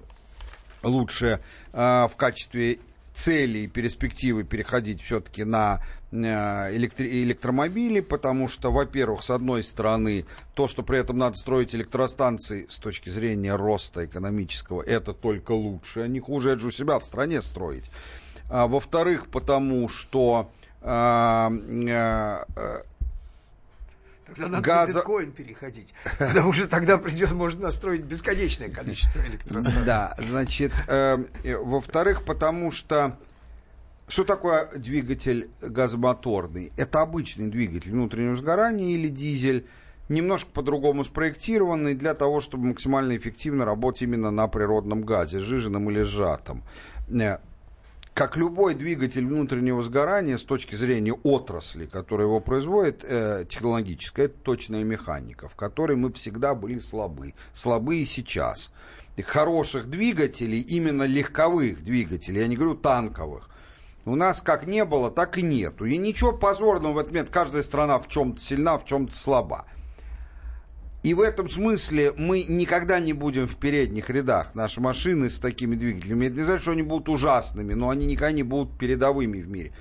[0.82, 1.42] лучше
[1.74, 2.80] э, в качестве
[3.20, 10.70] цели и перспективы переходить все-таки на э, электромобили, потому что, во-первых, с одной стороны, то,
[10.70, 16.22] что при этом надо строить электростанции с точки зрения роста экономического, это только лучше, не
[16.22, 17.92] хуже, это же у себя в стране строить.
[18.50, 20.50] А, во-вторых, потому что
[20.82, 21.50] э,
[21.90, 22.40] э,
[24.30, 24.94] Тогда надо газа...
[24.94, 25.94] на биткоин переходить.
[26.18, 29.86] Потому что тогда придет, может настроить бесконечное количество электростанций.
[29.86, 31.18] Да, значит, э,
[31.64, 33.18] во-вторых, потому что
[34.08, 36.74] что такое двигатель газомоторный?
[36.78, 39.68] Это обычный двигатель внутреннего сгорания или дизель,
[40.10, 46.02] немножко по-другому спроектированный для того, чтобы максимально эффективно работать именно на природном газе, сжиженном или
[46.02, 46.64] сжатом.
[48.14, 54.36] Как любой двигатель внутреннего сгорания с точки зрения отрасли, которая его производит, э, технологическая, это
[54.44, 57.34] точная механика, в которой мы всегда были слабы.
[57.54, 58.72] Слабы и сейчас.
[59.16, 63.50] И хороших двигателей, именно легковых двигателей, я не говорю танковых,
[64.06, 65.86] у нас как не было, так и нету.
[65.86, 67.30] И ничего позорного в этом нет.
[67.30, 69.66] Каждая страна в чем-то сильна, в чем-то слаба.
[71.02, 74.54] И в этом смысле мы никогда не будем в передних рядах.
[74.54, 78.34] Наши машины с такими двигателями, это не значит, что они будут ужасными, но они никогда
[78.34, 79.72] не будут передовыми в мире.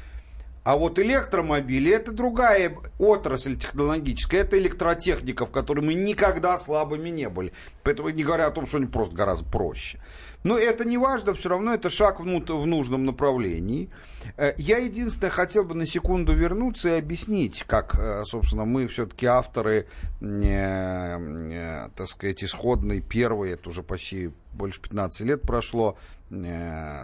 [0.62, 7.28] А вот электромобили это другая отрасль технологическая, это электротехника, в которой мы никогда слабыми не
[7.28, 7.52] были.
[7.82, 9.98] Поэтому не говоря о том, что они просто гораздо проще.
[10.44, 13.90] Но это не важно, все равно это шаг в, в нужном направлении.
[14.36, 19.26] Э, я единственное хотел бы на секунду вернуться и объяснить, как, э, собственно, мы все-таки
[19.26, 19.88] авторы,
[20.20, 25.98] э, так сказать, исходной первой, это уже почти больше 15 лет прошло,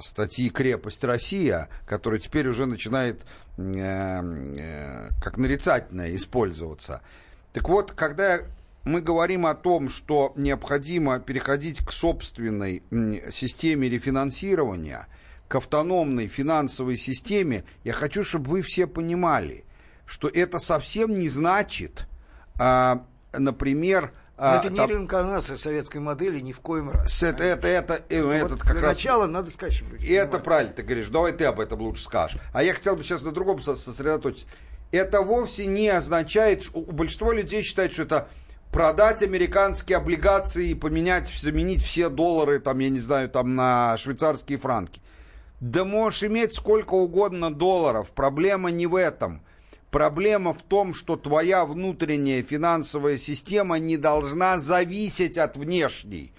[0.01, 3.23] статьи «Крепость Россия», которая теперь уже начинает
[3.57, 3.63] как
[5.37, 7.01] нарицательная использоваться.
[7.55, 8.41] Так вот, когда
[8.85, 12.83] мы говорим о том, что необходимо переходить к собственной
[13.33, 15.09] системе рефинансирования,
[15.49, 19.65] к автономной финансовой системе, я хочу, чтобы вы все понимали,
[20.07, 22.07] что это совсем не значит,
[22.59, 27.29] а, например, но это не реинкарнация советской модели ни в коем разе.
[27.29, 28.97] Это, это, это, это, вот этот как для раз...
[28.97, 32.41] начала надо сказать, что люди Это правильно ты говоришь, давай ты об этом лучше скажешь.
[32.53, 34.49] А я хотел бы сейчас на другом сосредоточиться.
[34.91, 38.29] Это вовсе не означает, у большинства людей считают, что это
[38.75, 44.59] продать американские облигации и поменять, заменить все доллары, там, я не знаю, там, на швейцарские
[44.59, 45.01] франки.
[45.61, 48.11] Да можешь иметь сколько угодно долларов.
[48.11, 49.43] Проблема не в этом.
[49.93, 56.33] Проблема в том, что твоя внутренняя финансовая система не должна зависеть от внешней.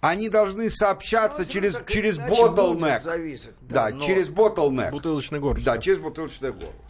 [0.00, 3.52] Они должны сообщаться ну, через, через bottleneck.
[3.62, 4.92] да, да через bottleneck.
[4.92, 5.60] Бутылочный горло.
[5.64, 6.83] Да, через бутылочное горло.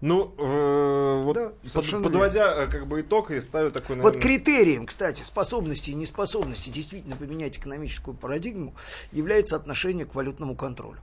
[0.00, 2.62] Ну, э, вот да, под, подводя верно.
[2.62, 4.14] Э, как бы итог и ставя такой, наверное...
[4.14, 8.74] Вот критерием, кстати, способности и неспособности действительно поменять экономическую парадигму
[9.12, 11.00] является отношение к валютному контролю.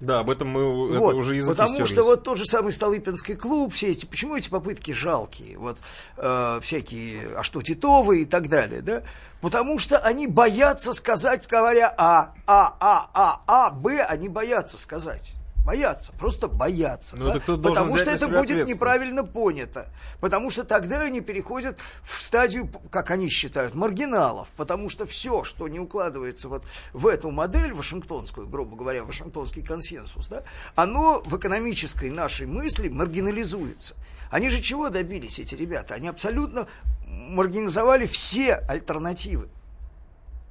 [0.00, 1.92] Да, об этом мы вот, это уже языки Потому стерлись.
[1.92, 5.78] что вот тот же самый Столыпинский клуб, все эти, почему эти попытки жалкие, вот
[6.16, 9.02] э, всякие, а что Титовые и так далее, да?
[9.40, 15.34] Потому что они боятся сказать, говоря А, А, А, А, А, Б, они боятся сказать.
[15.64, 17.16] Боятся, просто боятся.
[17.16, 17.40] Ну, да?
[17.40, 19.86] Потому что это будет неправильно понято.
[20.20, 24.48] Потому что тогда они переходят в стадию, как они считают, маргиналов.
[24.56, 30.28] Потому что все, что не укладывается вот в эту модель вашингтонскую, грубо говоря, вашингтонский консенсус,
[30.28, 30.42] да,
[30.74, 33.94] оно в экономической нашей мысли маргинализуется.
[34.30, 35.94] Они же чего добились, эти ребята?
[35.94, 36.66] Они абсолютно
[37.06, 39.48] маргинализовали все альтернативы.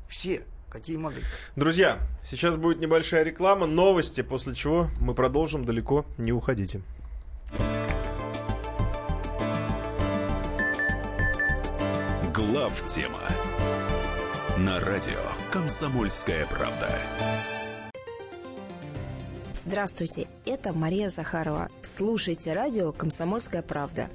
[0.07, 0.43] Все
[0.73, 1.21] какие могли.
[1.55, 6.81] Друзья, сейчас будет небольшая реклама, новости, после чего мы продолжим, далеко не уходите.
[12.33, 13.19] Глав тема
[14.57, 15.21] на радио
[15.51, 16.99] Комсомольская правда.
[19.53, 21.69] Здравствуйте, это Мария Захарова.
[21.83, 24.09] Слушайте радио Комсомольская правда.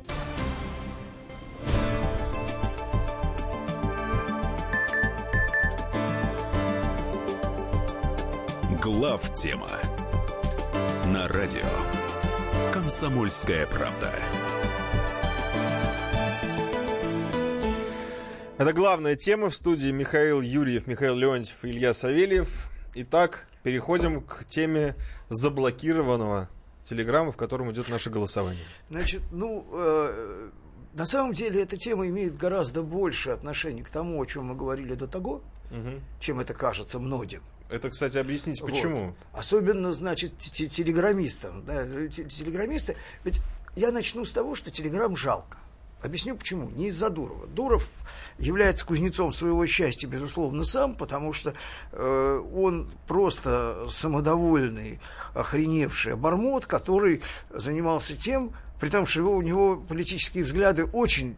[8.89, 9.68] Глав тема
[11.05, 11.66] на радио
[12.72, 14.11] Комсомольская правда.
[18.57, 22.70] Это главная тема в студии Михаил Юрьев, Михаил Леонтьев и Илья Савельев.
[22.95, 24.97] Итак, переходим к теме
[25.28, 26.49] заблокированного
[26.82, 28.64] телеграмма, в котором идет наше голосование.
[28.89, 30.49] Значит, ну, э,
[30.95, 34.95] на самом деле эта тема имеет гораздо больше отношения к тому, о чем мы говорили
[34.95, 36.01] до того, угу.
[36.20, 37.43] чем это кажется многим.
[37.69, 39.09] Это, кстати, объяснить почему.
[39.09, 39.14] Вот.
[39.33, 41.64] Особенно, значит, телеграммистам.
[41.64, 42.97] Да, телеграммисты.
[43.25, 43.41] Ведь
[43.77, 45.59] я начну с того, что телеграм жалко.
[46.03, 46.71] Объясню почему.
[46.71, 47.47] Не из-за Дурова.
[47.49, 47.89] Дуров
[48.39, 51.55] является кузнецом своего счастья, безусловно, сам, потому что
[51.93, 55.01] э, он просто самодовольный,
[55.35, 61.37] охреневший обормот, который занимался тем, при том, что его, у него политические взгляды очень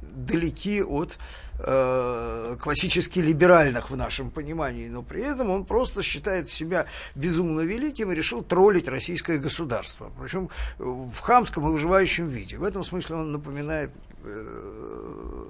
[0.00, 1.18] далеки от
[1.58, 8.12] э, классически либеральных в нашем понимании, но при этом он просто считает себя безумно великим
[8.12, 12.56] и решил троллить российское государство, причем в хамском и выживающем виде.
[12.58, 13.90] В этом смысле он напоминает
[14.24, 15.46] э,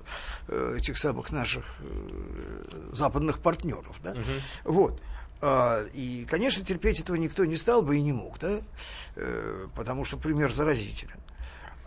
[0.48, 4.14] э, этих самых наших э, западных партнеров, да,
[4.64, 5.00] вот.
[5.40, 8.58] А, И, конечно, терпеть этого никто не стал бы и не мог, да,
[9.20, 11.18] Э, потому что пример заразителен.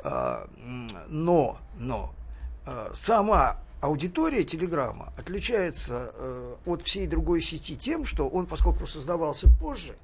[0.03, 0.49] А,
[1.07, 2.13] Но, но
[2.93, 9.95] сама аудитория Телеграма отличается э, от всей другой сети тем, что он, поскольку создавался позже,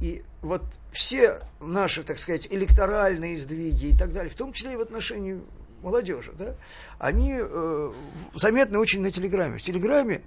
[0.00, 4.76] и вот все наши, так сказать, электоральные сдвиги и так далее, в том числе и
[4.76, 5.40] в отношении
[5.82, 6.54] молодежи, да,
[6.98, 7.92] они э,
[8.34, 9.58] заметны очень на Телеграме.
[9.58, 10.20] В Телеграме э,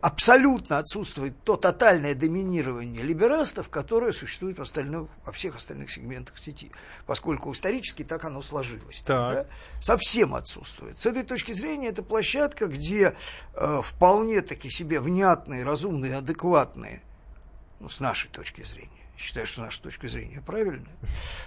[0.00, 6.70] абсолютно отсутствует то тотальное доминирование либерастов, которое существует в остальных, во всех остальных сегментах сети,
[7.06, 9.02] поскольку исторически так оно сложилось.
[9.02, 9.32] Так.
[9.32, 9.46] да,
[9.80, 10.98] совсем отсутствует.
[10.98, 13.14] С этой точки зрения это площадка, где
[13.54, 17.02] э, вполне таки себе внятные, разумные, адекватные,
[17.80, 20.96] ну, с нашей точки зрения, считаю, что наша точка зрения правильная.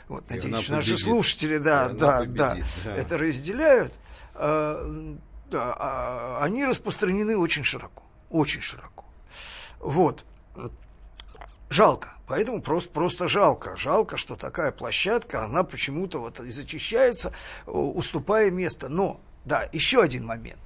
[0.07, 2.95] Вот, надеюсь, что наши слушатели, да, да, победит, да, да.
[2.95, 3.93] это разделяют.
[4.33, 5.15] Э,
[5.49, 8.03] да, а, они распространены очень широко,
[8.35, 9.05] очень широко.
[9.79, 10.25] Вот.
[11.69, 12.13] Жалко.
[12.27, 13.77] Поэтому просто, просто жалко.
[13.77, 17.31] Жалко, что такая площадка, она почему-то вот и зачищается,
[17.65, 18.89] уступая место.
[18.89, 20.61] Но, да, еще один момент.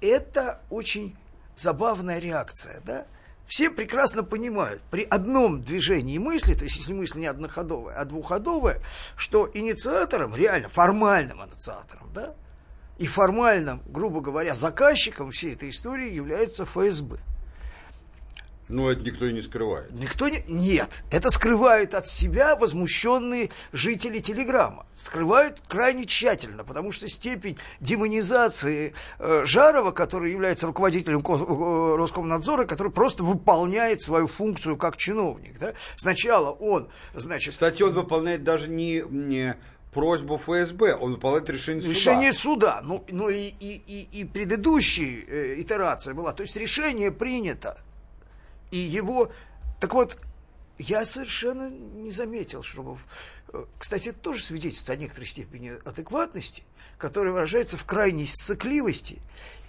[0.00, 1.16] Это очень
[1.54, 3.06] забавная реакция, да?
[3.46, 8.80] Все прекрасно понимают, при одном движении мысли, то есть если мысль не одноходовая, а двуходовая,
[9.16, 12.32] что инициатором, реально формальным инициатором, да,
[13.00, 17.18] и формальным, грубо говоря, заказчиком всей этой истории является ФСБ.
[18.68, 19.90] Ну, это никто и не скрывает.
[19.90, 20.44] Никто не...
[20.46, 24.86] Нет, это скрывают от себя возмущенные жители Телеграма.
[24.94, 32.92] Скрывают крайне тщательно, потому что степень демонизации э, Жарова, который является руководителем э, Роскомнадзора, который
[32.92, 35.58] просто выполняет свою функцию как чиновник.
[35.58, 35.72] Да?
[35.96, 37.54] Сначала он, значит...
[37.54, 39.56] Кстати, он выполняет даже не, не
[39.92, 41.94] просьбу ФСБ, он выполняет решение суда.
[41.94, 42.80] Решение суда.
[42.84, 46.32] Ну, ну и, и, и, и предыдущая э, итерация была.
[46.32, 47.78] То есть решение принято.
[48.70, 49.32] И его...
[49.80, 50.18] Так вот,
[50.78, 52.98] я совершенно не заметил, чтобы...
[53.52, 56.62] э, Кстати, это тоже свидетельство о некоторой степени адекватности,
[56.98, 59.20] которая выражается в крайней сцикливости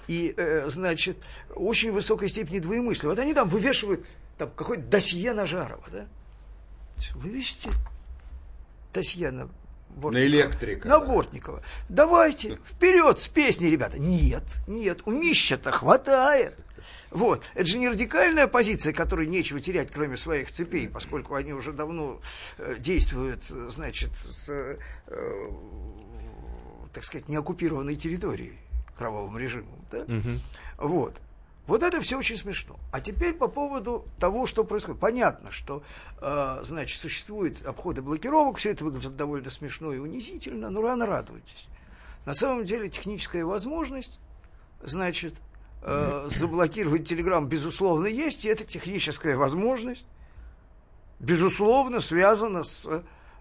[0.07, 1.17] и, э, значит,
[1.55, 3.09] очень высокой степени двоемыслия.
[3.09, 4.05] Вот они там вывешивают
[4.37, 6.07] там какое-то досье на Жарова, да?
[7.15, 7.71] Вы видите
[8.93, 9.49] досье на
[9.95, 10.11] Бортникова?
[10.11, 11.05] На электрика, На да.
[11.05, 11.63] Бортникова.
[11.89, 13.99] Давайте, вперед с песней, ребята.
[13.99, 16.55] Нет, нет, у Мища-то хватает.
[17.11, 17.43] Вот.
[17.53, 22.21] Это же не радикальная позиция, которой нечего терять, кроме своих цепей, поскольку они уже давно
[22.57, 24.77] э, действуют, значит, с, э,
[25.07, 25.45] э,
[26.93, 28.57] так сказать, неоккупированной территории
[28.97, 29.85] кровавым режимом.
[29.91, 30.05] Да?
[30.77, 31.21] Вот.
[31.67, 32.79] Вот это все очень смешно.
[32.91, 34.99] А теперь по поводу того, что происходит.
[34.99, 35.83] Понятно, что,
[36.21, 41.67] э, значит, существует обходы блокировок, все это выглядит довольно смешно и унизительно, но рано радуйтесь.
[42.25, 44.19] На самом деле техническая возможность,
[44.81, 45.35] значит,
[45.83, 50.07] э, заблокировать Телеграм, безусловно, есть, и эта техническая возможность,
[51.19, 52.87] безусловно, связана с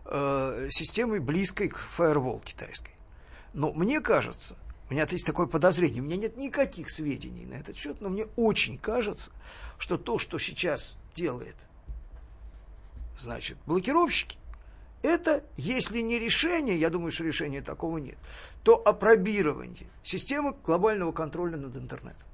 [0.05, 2.93] э, системой близкой к фаервол китайской.
[3.55, 4.57] Но мне кажется,
[4.91, 8.27] у меня есть такое подозрение, у меня нет никаких сведений на этот счет, но мне
[8.37, 9.31] очень кажется,
[9.79, 11.57] что то, что сейчас делает,
[13.17, 14.37] значит, блокировщики,
[15.03, 18.19] это, если не решение, я думаю, что решения такого нет,
[18.65, 22.27] то опробирование системы глобального контроля над интернетом.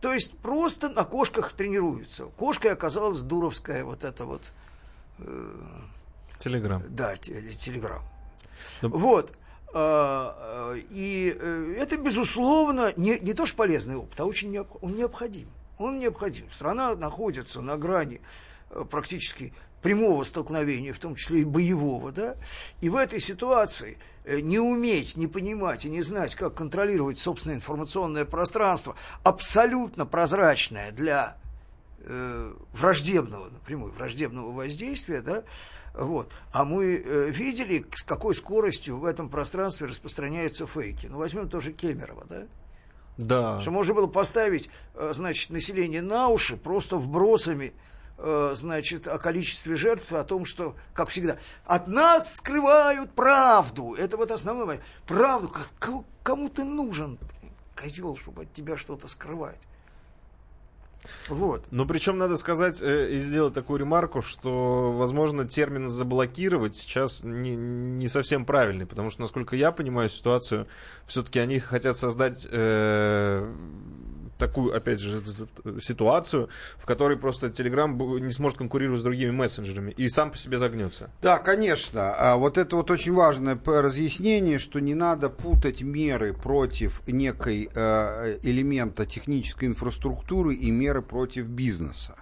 [0.00, 2.24] То есть просто на кошках тренируются.
[2.24, 4.52] Кошкой оказалась дуровская вот эта вот...
[5.18, 5.62] э,
[6.38, 6.82] Телеграм.
[6.88, 8.02] да, те- телеграм.
[8.82, 9.32] Вот.
[9.72, 14.78] А, э, И э, это, безусловно, не, не то что полезный опыт, а очень необ-
[14.80, 15.48] он необходим.
[15.78, 16.46] Он необходим.
[16.50, 18.20] Страна находится на грани
[18.70, 19.52] э, практически
[19.82, 22.36] прямого столкновения, в том числе и боевого, да,
[22.80, 23.96] и в этой ситуации
[24.26, 28.94] не уметь, не понимать и не знать, как контролировать собственное информационное пространство,
[29.24, 31.38] абсолютно прозрачное для
[32.00, 35.44] э, враждебного, напрямую враждебного воздействия, да,
[35.94, 36.30] вот.
[36.52, 41.06] А мы э, видели, с какой скоростью в этом пространстве распространяются фейки.
[41.06, 42.42] Ну, возьмем тоже Кемерова, да?
[43.16, 43.60] Да.
[43.60, 47.72] Что можно было поставить, э, значит, население на уши просто вбросами,
[48.18, 51.36] э, значит, о количестве жертв, о том, что, как всегда,
[51.66, 53.94] от нас скрывают правду.
[53.94, 54.80] Это вот основное.
[55.06, 55.48] Правду.
[55.48, 57.18] К- к- Кому ты нужен,
[57.74, 59.58] козел, чтобы от тебя что-то скрывать?
[61.28, 61.64] Вот.
[61.70, 67.54] Но причем надо сказать э, и сделать такую ремарку, что, возможно, термин заблокировать сейчас не,
[67.56, 70.66] не совсем правильный, потому что, насколько я понимаю ситуацию,
[71.06, 73.54] все-таки они хотят создать э,
[74.40, 75.22] такую, опять же,
[75.80, 80.58] ситуацию, в которой просто Telegram не сможет конкурировать с другими мессенджерами и сам по себе
[80.58, 81.10] загнется.
[81.22, 82.14] Да, конечно.
[82.14, 88.38] А вот это вот очень важное разъяснение, что не надо путать меры против некой э,
[88.42, 92.16] элемента технической инфраструктуры и меры против бизнеса.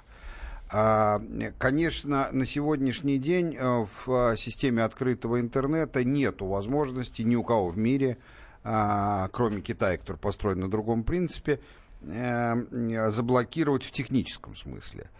[0.70, 1.22] А,
[1.56, 7.78] конечно, на сегодняшний день э, в системе открытого интернета нет возможности ни у кого в
[7.78, 8.18] мире,
[8.64, 11.58] а, кроме Китая, который построен на другом принципе, э,
[12.00, 15.10] заблокировать в техническом смысле.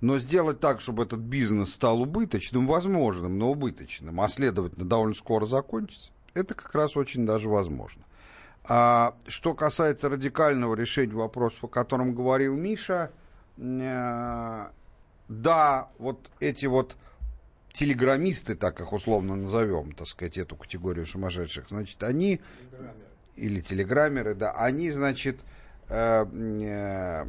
[0.00, 5.46] Но сделать так, чтобы этот бизнес стал убыточным, возможным, но убыточным, а следовательно довольно скоро
[5.46, 8.02] закончится, это как раз очень даже возможно.
[8.64, 13.12] А что касается радикального решения вопроса, о котором говорил Миша,
[13.56, 14.66] э,
[15.28, 16.96] да, вот эти вот
[17.72, 22.40] телеграммисты, так их условно назовем, так сказать, эту категорию сумасшедших, значит, они,
[23.36, 27.22] или телеграммеры, да, они, значит, э, э, или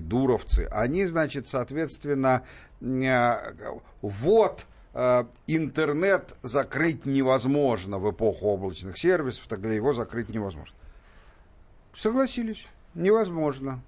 [0.00, 2.42] дуровцы, они, значит, соответственно,
[2.80, 3.36] э,
[4.02, 10.76] вот э, интернет закрыть невозможно в эпоху облачных сервисов, тогда его закрыть невозможно.
[11.94, 13.82] Согласились, невозможно.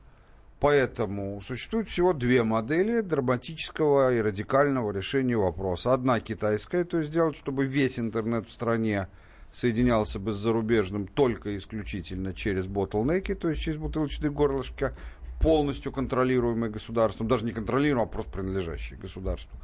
[0.63, 5.93] Поэтому существует всего две модели драматического и радикального решения вопроса.
[5.93, 9.09] Одна китайская, то есть сделать, чтобы весь интернет в стране
[9.53, 14.93] соединялся бы с зарубежным только исключительно через ботлнеки, то есть через бутылочные горлышки,
[15.41, 19.59] полностью контролируемые государством, даже не контролируемые, а просто принадлежащие государству.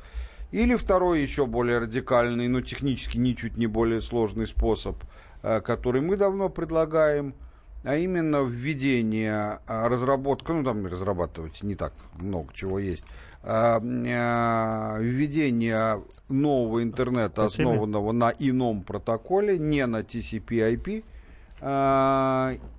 [0.50, 4.96] Или второй, еще более радикальный, но технически ничуть не более сложный способ,
[5.42, 7.34] э, который мы давно предлагаем–
[7.84, 13.04] а именно введение, а, разработка, ну там разрабатывать не так много чего есть,
[15.00, 21.04] введение нового интернета, основанного на ином протоколе, не на TCP/IP,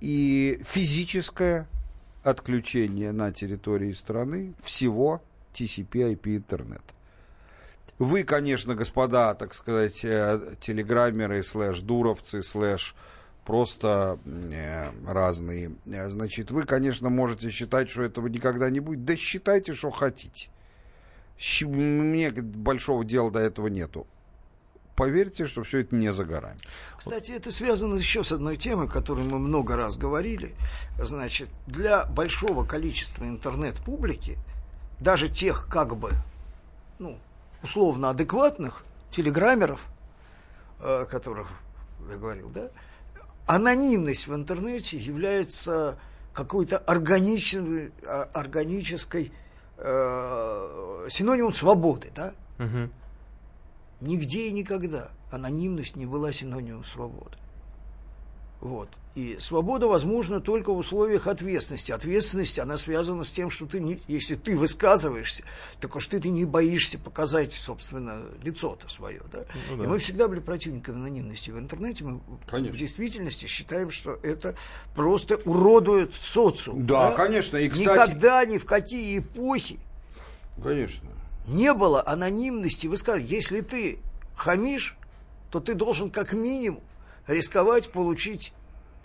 [0.00, 1.66] и физическое
[2.22, 5.20] отключение на территории страны всего
[5.54, 6.94] TCP/IP интернета.
[7.98, 12.94] Вы, конечно, господа, так сказать, э, телеграммеры, слэш-дуровцы, слэш
[13.44, 15.72] просто э, разные.
[15.84, 19.04] Значит, вы, конечно, можете считать, что этого никогда не будет.
[19.04, 20.48] Да считайте, что хотите.
[21.62, 24.06] Мне большого дела до этого нету.
[24.94, 26.58] Поверьте, что все это не за горами.
[26.98, 30.54] Кстати, это связано еще с одной темой, о которой мы много раз говорили.
[30.98, 34.36] Значит, для большого количества интернет-публики,
[34.98, 36.10] даже тех как бы,
[36.98, 37.18] ну,
[37.62, 39.86] условно адекватных телеграммеров,
[40.80, 41.48] о которых
[42.10, 42.68] я говорил, да,
[43.46, 45.98] анонимность в интернете является
[46.34, 49.32] какой-то органичной, а, органической
[49.80, 52.34] э, синонимом свободы, да?
[52.58, 52.90] Угу.
[54.00, 57.36] Нигде и никогда анонимность не была синонимом свободы.
[58.60, 58.90] Вот.
[59.14, 61.92] И свобода возможна только в условиях ответственности.
[61.92, 65.44] Ответственность, она связана с тем, что ты, не, если ты высказываешься,
[65.80, 69.22] так уж ты, ты не боишься показать, собственно, лицо-то свое.
[69.32, 69.46] Да?
[69.70, 69.84] Ну, да.
[69.84, 72.04] И мы всегда были противниками анонимности в интернете.
[72.04, 72.20] Мы
[72.50, 72.74] конечно.
[72.74, 74.54] в действительности считаем, что это
[74.94, 76.86] просто уродует социум.
[76.86, 77.16] Да, да?
[77.16, 77.56] конечно.
[77.56, 77.88] И, кстати...
[77.88, 79.80] Никогда, ни в какие эпохи
[80.62, 81.08] конечно.
[81.48, 83.26] не было анонимности высказывания.
[83.26, 84.00] Если ты
[84.34, 84.98] хамишь,
[85.50, 86.82] то ты должен как минимум
[87.30, 88.52] рисковать получить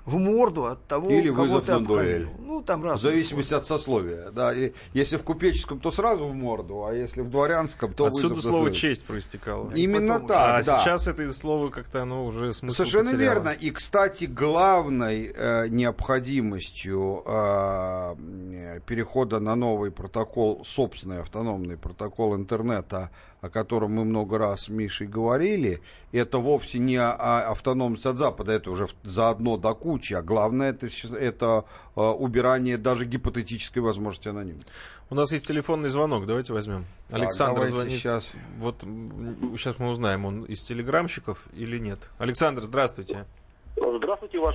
[0.06, 2.28] в морду от того, Или кого вызов ты на дуэль.
[2.38, 3.00] Ну, там раз.
[3.00, 4.30] В зависимости от сословия.
[4.30, 4.54] Да.
[4.54, 8.44] И если в купеческом, то сразу в морду, а если в дворянском, то Отсюда вызов
[8.44, 8.76] слово дуэль.
[8.76, 9.72] честь проистекало.
[9.74, 10.80] Именно потом, так, А да.
[10.84, 13.34] сейчас это слово как-то оно уже смысл Совершенно потеряло.
[13.34, 13.50] верно.
[13.50, 23.10] И, кстати, главной э, необходимостью э, перехода на новый протокол, собственный автономный протокол интернета,
[23.46, 25.82] о котором мы много раз с Мишей говорили,
[26.12, 31.66] это вовсе не автономность от Запада, это уже заодно до кучи, а главное это, это
[31.96, 34.72] э, убирание даже гипотетической возможности анонимности.
[35.12, 36.86] У нас есть телефонный звонок, давайте возьмем.
[37.08, 38.00] Так, Александр звонит.
[38.00, 38.32] сейчас.
[38.58, 42.10] Вот сейчас мы узнаем, он из телеграмщиков или нет.
[42.18, 43.14] Александр, здравствуйте.
[43.14, 43.45] Здравствуйте,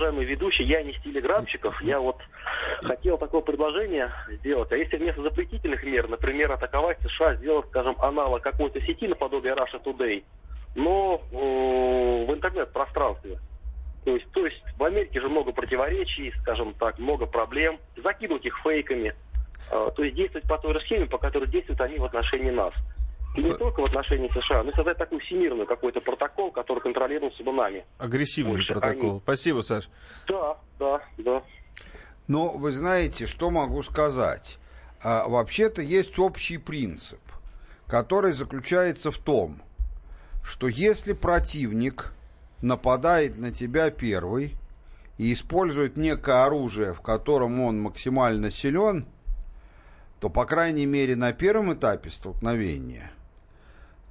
[0.00, 0.66] уважаемые ведущие.
[0.66, 1.80] Я не из телеграмщиков.
[1.82, 2.16] Я вот
[2.82, 4.72] хотел такое предложение сделать.
[4.72, 9.82] А если вместо запретительных мер, например, атаковать США, сделать, скажем, аналог какой-то сети наподобие Russia
[9.82, 10.24] Today,
[10.74, 13.38] но э, в интернет-пространстве.
[14.04, 17.78] То есть, то есть в Америке же много противоречий, скажем так, много проблем.
[18.02, 19.14] Закидывать их фейками.
[19.70, 22.72] Э, то есть действовать по той же схеме, по которой действуют они в отношении нас.
[23.36, 27.44] И не только в отношении США, но и создать такой всемирный какой-то протокол, который контролировался
[27.44, 27.84] бы нами.
[27.98, 29.10] Агрессивный Больше протокол.
[29.10, 29.20] они.
[29.20, 29.88] Спасибо, Саш.
[30.26, 31.42] Да, да, да.
[32.26, 34.58] Но вы знаете, что могу сказать?
[35.02, 37.20] А, вообще-то есть общий принцип,
[37.86, 39.62] который заключается в том,
[40.42, 42.12] что если противник
[42.62, 44.56] нападает на тебя первый,
[45.20, 49.04] и использует некое оружие, в котором он максимально силен,
[50.18, 53.10] то, по крайней мере, на первом этапе столкновения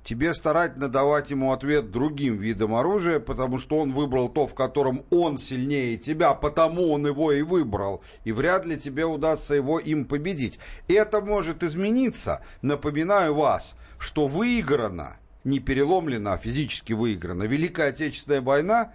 [0.09, 5.05] тебе старательно давать ему ответ другим видом оружия, потому что он выбрал то, в котором
[5.11, 10.05] он сильнее тебя, потому он его и выбрал, и вряд ли тебе удастся его им
[10.05, 10.57] победить.
[10.87, 12.41] Это может измениться.
[12.63, 18.91] Напоминаю вас, что выиграна, не переломлена, а физически выиграна, Великая Отечественная война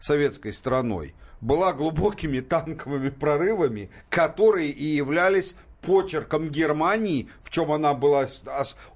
[0.00, 5.54] советской страной была глубокими танковыми прорывами, которые и являлись
[5.86, 8.28] почерком Германии, в чем она была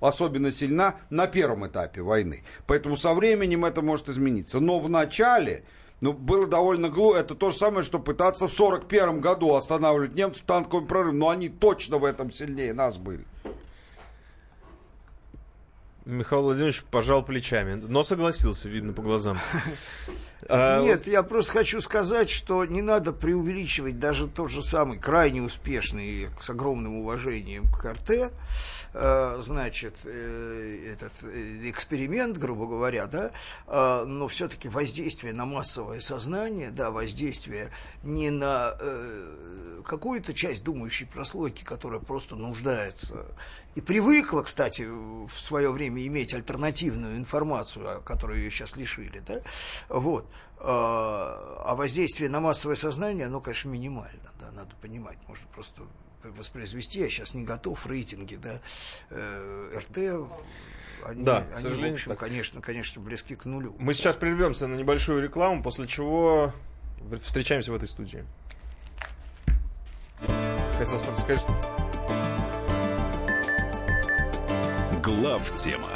[0.01, 2.43] особенно сильна на первом этапе войны.
[2.67, 4.61] Поэтому со временем это может измениться.
[4.61, 5.65] Но в начале
[6.01, 7.17] ну, было довольно глупо.
[7.17, 11.19] Это то же самое, что пытаться в 1941 году останавливать немцев танковым прорывом.
[11.19, 13.25] Но они точно в этом сильнее нас были.
[16.05, 19.39] Михаил Владимирович пожал плечами, но согласился, видно по глазам.
[20.49, 25.43] А, Нет, я просто хочу сказать, что не надо преувеличивать даже тот же самый крайне
[25.43, 28.31] успешный, с огромным уважением к РТ, э,
[28.93, 33.31] значит, э, этот э, эксперимент, грубо говоря, да,
[34.05, 37.71] но все-таки воздействие на массовое сознание, да, воздействие
[38.03, 38.75] не на
[39.85, 43.27] какую-то часть думающей прослойки, которая просто нуждается.
[43.75, 49.39] И привыкла, кстати, в свое время иметь альтернативную информацию, которую ее сейчас лишили, да,
[49.89, 50.27] вот,
[50.59, 55.83] а воздействие на массовое сознание, оно, конечно, минимально, да, надо понимать, можно просто
[56.23, 58.61] воспроизвести, я сейчас не готов, рейтинги, да,
[59.11, 59.99] э, РТ,
[61.07, 62.19] они, да, к сожалению, в общем, так.
[62.19, 63.75] конечно, конечно, близки к нулю.
[63.79, 66.53] Мы сейчас прервемся на небольшую рекламу, после чего
[67.23, 68.25] встречаемся в этой студии.
[70.79, 71.45] Хотел сказать,
[75.03, 75.89] Глав тема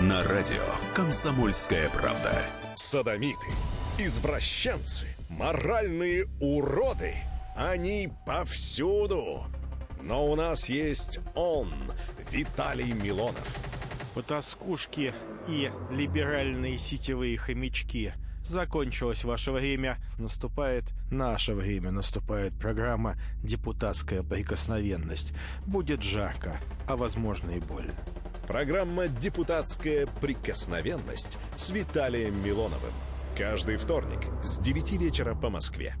[0.00, 0.64] на радио
[0.94, 2.44] Комсомольская правда.
[2.76, 3.46] Садомиты,
[3.98, 7.16] извращенцы, моральные уроды.
[7.54, 9.44] Они повсюду.
[10.02, 11.72] Но у нас есть он,
[12.30, 13.58] Виталий Милонов.
[14.14, 15.14] Потаскушки
[15.48, 18.12] и либеральные сетевые хомячки–
[18.46, 25.32] Закончилось ваше время, наступает наше время, наступает программа «Депутатская прикосновенность».
[25.66, 27.94] Будет жарко, а возможно и больно.
[28.46, 32.92] Программа «Депутатская прикосновенность» с Виталием Милоновым.
[33.36, 35.94] Каждый вторник с 9 вечера по Москве.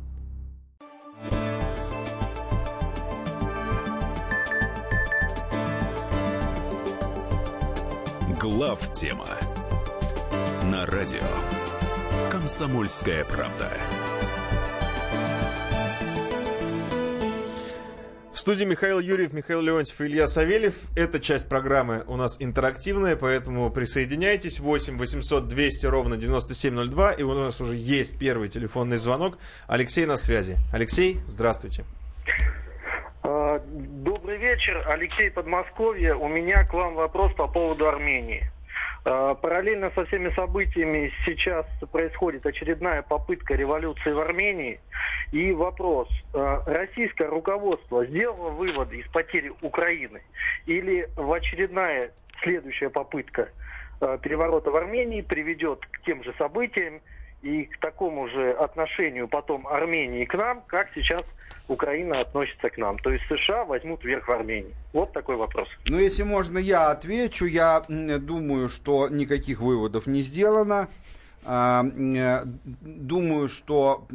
[8.40, 9.38] Глав тема
[10.64, 11.22] на радио
[12.30, 13.72] «Комсомольская правда».
[18.34, 20.74] В студии Михаил Юрьев, Михаил Леонтьев и Илья Савельев.
[20.96, 24.58] Эта часть программы у нас интерактивная, поэтому присоединяйтесь.
[24.58, 27.12] 8 800 200 ровно 9702.
[27.12, 29.38] И у нас уже есть первый телефонный звонок.
[29.68, 30.56] Алексей на связи.
[30.72, 31.84] Алексей, здравствуйте.
[33.22, 34.82] А, добрый вечер.
[34.88, 36.16] Алексей Подмосковье.
[36.16, 38.50] У меня к вам вопрос по поводу Армении.
[39.06, 44.80] А, параллельно со всеми событиями сейчас происходит очередная попытка революции в Армении.
[45.30, 50.22] И вопрос, а, российское руководство сделало выводы из потери Украины?
[50.64, 52.12] Или в очередная
[52.42, 53.50] следующая попытка
[54.00, 57.02] а, переворота в Армении приведет к тем же событиям
[57.44, 61.24] и к такому же отношению потом Армении к нам, как сейчас
[61.68, 62.98] Украина относится к нам.
[62.98, 64.74] То есть США возьмут верх в Армении.
[64.94, 65.68] Вот такой вопрос.
[65.86, 67.44] Ну, если можно, я отвечу.
[67.44, 70.88] Я думаю, что никаких выводов не сделано.
[71.46, 71.84] А,
[72.80, 74.06] думаю, что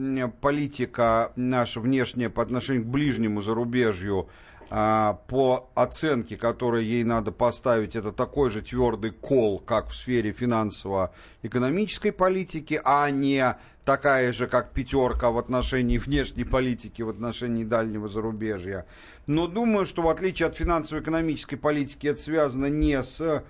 [0.41, 4.27] политика наша внешняя по отношению к ближнему зарубежью
[4.69, 12.11] по оценке, которой ей надо поставить, это такой же твердый кол, как в сфере финансово-экономической
[12.11, 18.85] политики, а не такая же, как пятерка в отношении внешней политики, в отношении дальнего зарубежья.
[19.25, 23.43] Но думаю, что в отличие от финансово-экономической политики это связано не с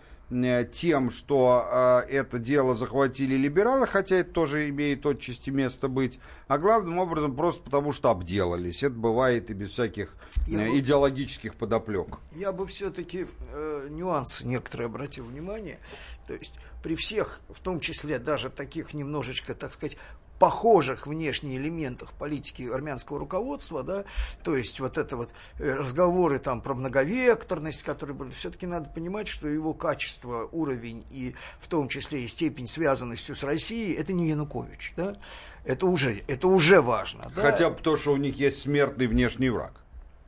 [0.72, 1.68] тем, что
[2.08, 7.36] э, это дело захватили либералы, хотя это тоже имеет отчасти место быть, а главным образом
[7.36, 8.84] просто потому, что обделались.
[8.84, 10.16] Это бывает и без всяких
[10.48, 12.20] э, я идеологических бы, подоплек.
[12.36, 15.80] Я бы все-таки э, нюансы некоторые обратил внимание.
[16.28, 16.54] То есть
[16.84, 19.98] при всех, в том числе даже таких немножечко, так сказать,
[20.40, 24.06] похожих внешне элементах политики армянского руководства, да,
[24.44, 29.28] то есть вот это вот э, разговоры там про многовекторность, которые были, все-таки надо понимать,
[29.28, 34.30] что его качество, уровень и в том числе и степень связанности с Россией, это не
[34.30, 35.18] Янукович, да,
[35.66, 37.32] это уже, это уже важно.
[37.36, 37.42] Да?
[37.42, 39.79] Хотя бы то, что у них есть смертный внешний враг.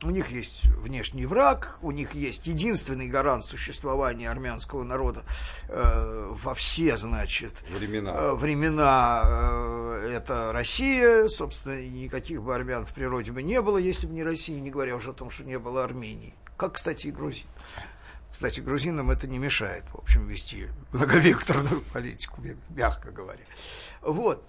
[0.04, 5.22] У них есть внешний враг, у них есть единственный гарант существования армянского народа
[5.68, 8.12] э, во все, значит, времена.
[8.14, 14.06] Э, времена э, это Россия, собственно, никаких бы армян в природе бы не было, если
[14.06, 16.34] бы не Россия, не говоря уже о том, что не было Армении.
[16.56, 17.46] Как, кстати, и Грузин.
[18.32, 23.44] Кстати, грузинам это не мешает, в общем, вести многовекторную политику, мягко говоря.
[24.00, 24.42] Вот.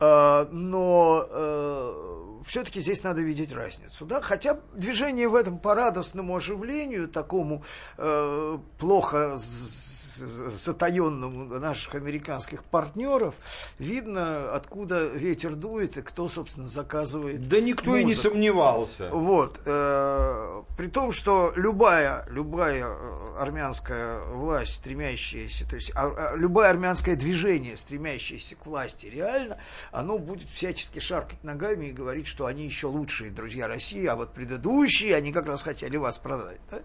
[0.00, 4.06] А, но э, все-таки здесь надо видеть разницу.
[4.06, 4.20] Да?
[4.20, 7.62] Хотя движение в этом по радостному оживлению, такому
[7.98, 9.36] э, плохо
[10.26, 13.34] затаенному наших американских партнеров,
[13.78, 17.48] видно, откуда ветер дует и кто, собственно, заказывает.
[17.48, 18.00] Да никто музыку.
[18.00, 19.10] и не сомневался.
[19.10, 19.60] Вот.
[19.64, 26.68] Э, при том, что любая, любая э, армянская власть, стремящаяся, то есть а, а, любое
[26.68, 29.58] армянское движение, стремящееся к власти, реально,
[29.92, 34.32] оно будет всячески шаркать ногами и говорить, что они еще лучшие друзья России, а вот
[34.32, 36.60] предыдущие, они как раз хотели вас продать.
[36.70, 36.80] Да?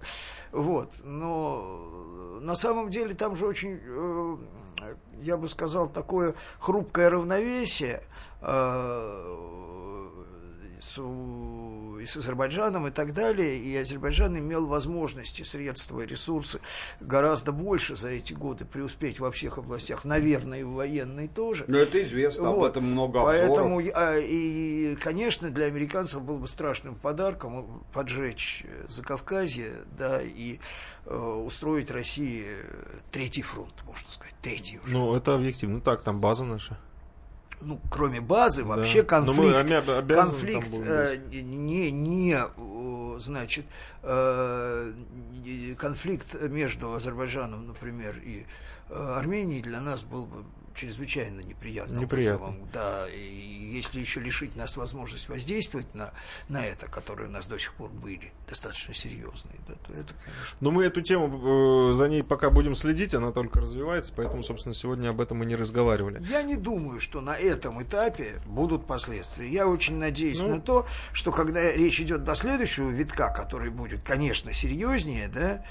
[0.52, 0.91] Вот.
[1.03, 4.38] Но на самом деле там же очень, э,
[5.23, 8.03] я бы сказал, такое хрупкое равновесие
[8.41, 9.65] э,
[10.86, 16.60] с, и с Азербайджаном и так далее, и Азербайджан имел возможности, средства и ресурсы
[16.99, 21.66] гораздо больше за эти годы преуспеть во всех областях, наверное, и в военной тоже.
[21.68, 22.57] Но это известно, вот.
[22.57, 23.57] об этом много обзоров.
[23.57, 30.60] Поэтому, а, и, конечно, для американцев было бы страшным подарком поджечь Закавказье, да, и
[31.06, 32.45] э, устроить России
[33.12, 34.94] третий фронт, можно сказать, третий уже.
[34.94, 36.78] Ну, это объективно так, там база наша
[37.61, 39.07] ну, кроме базы, вообще да.
[39.07, 42.40] конфликт, конфликт э, не, не,
[43.19, 43.65] значит,
[44.03, 44.94] э,
[45.77, 48.45] конфликт между Азербайджаном, например, и
[48.90, 50.44] э, Арменией для нас был бы
[50.76, 52.47] чрезвычайно неприятным Неприятно.
[52.47, 52.69] вызовом.
[52.73, 56.11] Да, и если еще лишить нас возможность воздействовать на,
[56.49, 60.57] на это, которые у нас до сих пор были, достаточно серьезные, да, то это, конечно...
[60.60, 64.73] Но мы эту тему, э, за ней пока будем следить, она только развивается, поэтому, собственно,
[64.73, 66.22] сегодня об этом мы не разговаривали.
[66.30, 69.49] Я не думаю, что на этом этапе будут последствия.
[69.49, 70.49] Я очень надеюсь ну...
[70.49, 75.65] на то, что когда речь идет до следующего витка, который будет, конечно, серьезнее, да,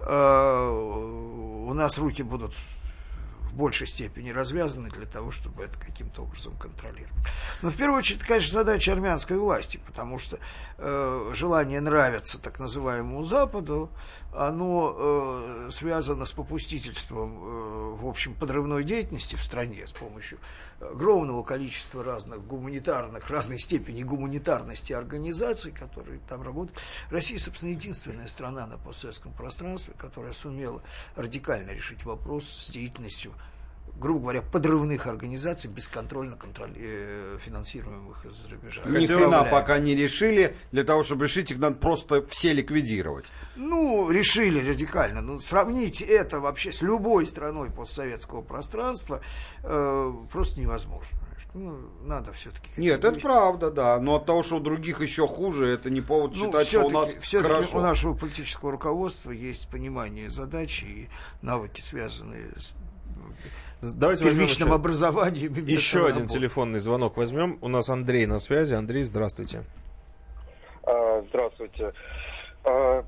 [0.00, 0.68] э,
[1.68, 2.54] у нас руки будут
[3.54, 7.12] большей степени развязаны для того, чтобы это каким-то образом контролировать.
[7.62, 10.38] Но в первую очередь, конечно, задача армянской власти, потому что
[10.78, 13.90] э, желание нравиться так называемому Западу,
[14.32, 20.38] оно э, связано с попустительством, э, в общем, подрывной деятельности в стране с помощью
[20.80, 26.78] огромного количества разных гуманитарных, разной степени гуманитарности организаций, которые там работают.
[27.10, 30.82] Россия, собственно, единственная страна на постсоветском пространстве, которая сумела
[31.16, 33.32] радикально решить вопрос с деятельностью
[33.98, 36.72] грубо говоря, подрывных организаций, бесконтрольно контроль...
[36.76, 38.82] Э, финансируемых из-за рубежа.
[38.86, 40.56] Ни хрена пока не решили.
[40.72, 43.26] Для того, чтобы решить их, надо просто все ликвидировать.
[43.56, 45.20] Ну, решили радикально.
[45.20, 49.20] Ну, сравнить это вообще с любой страной постсоветского пространства
[49.62, 51.18] э, просто невозможно.
[51.54, 52.68] Ну, надо все-таки...
[52.76, 53.98] Нет, это правда, да.
[53.98, 56.90] Но от того, что у других еще хуже, это не повод ну, считать, что у
[56.90, 57.78] нас хорошо.
[57.78, 61.08] у нашего политического руководства есть понимание задачи и
[61.40, 62.74] навыки, связанные с
[63.80, 65.52] Давайте еще, образованием.
[65.52, 66.34] Еще один работы.
[66.34, 67.58] телефонный звонок возьмем.
[67.60, 68.74] У нас Андрей на связи.
[68.74, 69.62] Андрей, здравствуйте.
[70.82, 71.92] А, здравствуйте.
[72.64, 73.04] А,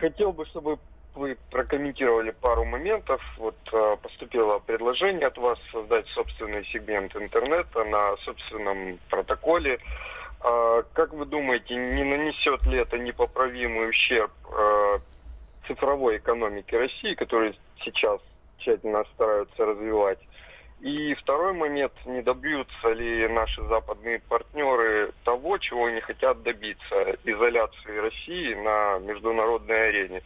[0.00, 0.78] хотел бы, чтобы
[1.16, 3.20] вы прокомментировали пару моментов.
[3.38, 9.80] Вот а, поступило предложение от вас создать собственный сегмент интернета на собственном протоколе.
[10.92, 14.30] Как вы думаете, не нанесет ли это непоправимый ущерб
[15.66, 18.20] цифровой экономике России, которая сейчас
[18.58, 20.18] тщательно стараются развивать.
[20.80, 27.96] И второй момент, не добьются ли наши западные партнеры того, чего они хотят добиться, изоляции
[27.98, 30.22] России на международной арене.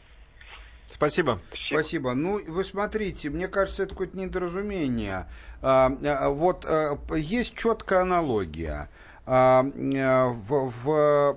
[0.91, 1.39] Спасибо.
[1.51, 1.81] Спасибо.
[1.81, 2.15] Спасибо.
[2.15, 5.27] Ну, вы смотрите, мне кажется, это какое-то недоразумение.
[5.63, 8.89] А, а, вот а, есть четкая аналогия.
[9.27, 11.37] А, в, в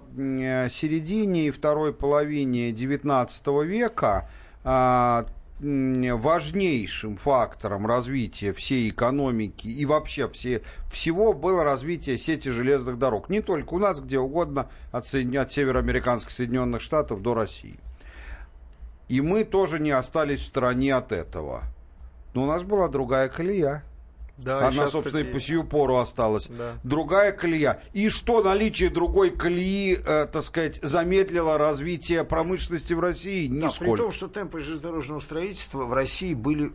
[0.69, 4.29] середине и второй половине XIX века
[4.63, 5.25] а,
[5.61, 10.61] важнейшим фактором развития всей экономики и вообще все,
[10.91, 13.29] всего было развитие сети железных дорог.
[13.29, 17.79] Не только у нас, где угодно, от, от североамериканских Соединенных Штатов до России.
[19.07, 21.63] И мы тоже не остались в стороне от этого.
[22.33, 23.83] Но у нас была другая колея.
[24.41, 25.29] Да, Она, сейчас, собственно, кстати...
[25.29, 26.47] и по сию пору осталась.
[26.47, 26.73] Да.
[26.83, 27.81] Другая колея.
[27.93, 33.47] И что наличие другой колеи, э, так сказать, замедлило развитие промышленности в России?
[33.47, 33.85] Нисколько.
[33.85, 36.71] Да, при том, что темпы железнодорожного строительства в России были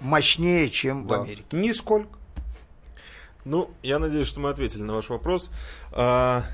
[0.00, 1.18] мощнее, чем да.
[1.18, 1.44] в Америке.
[1.52, 2.18] Нисколько.
[3.44, 5.50] Ну, я надеюсь, что мы ответили на ваш вопрос.
[5.92, 6.44] А,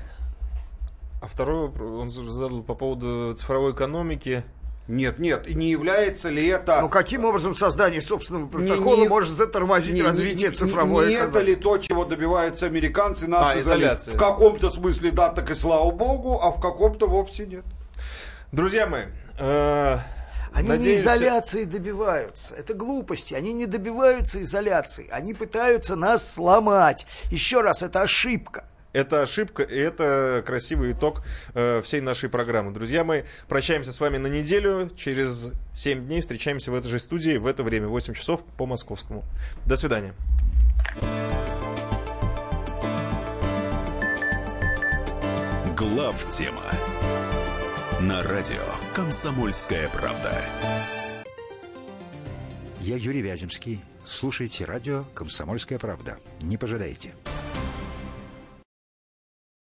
[1.21, 4.43] А второй вопрос он задал по поводу цифровой экономики.
[4.87, 6.81] Нет, нет, и не является ли это...
[6.81, 11.11] Ну, каким образом создание собственного протокола не, не, может затормозить не, развитие не, цифровой Не,
[11.11, 14.13] не это ли то, чего добиваются американцы, нас а, изоляция.
[14.13, 17.63] В каком-то смысле, да, так и слава богу, а в каком-то вовсе нет.
[18.51, 19.05] Друзья мои,
[19.39, 19.97] э,
[20.53, 20.89] они Надеемся...
[20.89, 22.55] не изоляции добиваются.
[22.55, 23.33] Это глупости.
[23.33, 25.07] Они не добиваются изоляции.
[25.11, 27.07] Они пытаются нас сломать.
[27.31, 28.65] Еще раз, это ошибка.
[28.93, 31.23] Это ошибка, и это красивый итог
[31.55, 32.71] э, всей нашей программы.
[32.71, 34.91] Друзья мои, прощаемся с вами на неделю.
[34.95, 39.25] Через 7 дней встречаемся в этой же студии в это время, 8 часов по московскому.
[39.65, 40.13] До свидания.
[45.75, 46.61] Глав тема
[47.99, 48.63] на радио
[48.93, 50.45] «Комсомольская правда».
[52.79, 53.81] Я Юрий Вяземский.
[54.05, 56.19] Слушайте радио «Комсомольская правда».
[56.41, 57.15] Не пожалеете.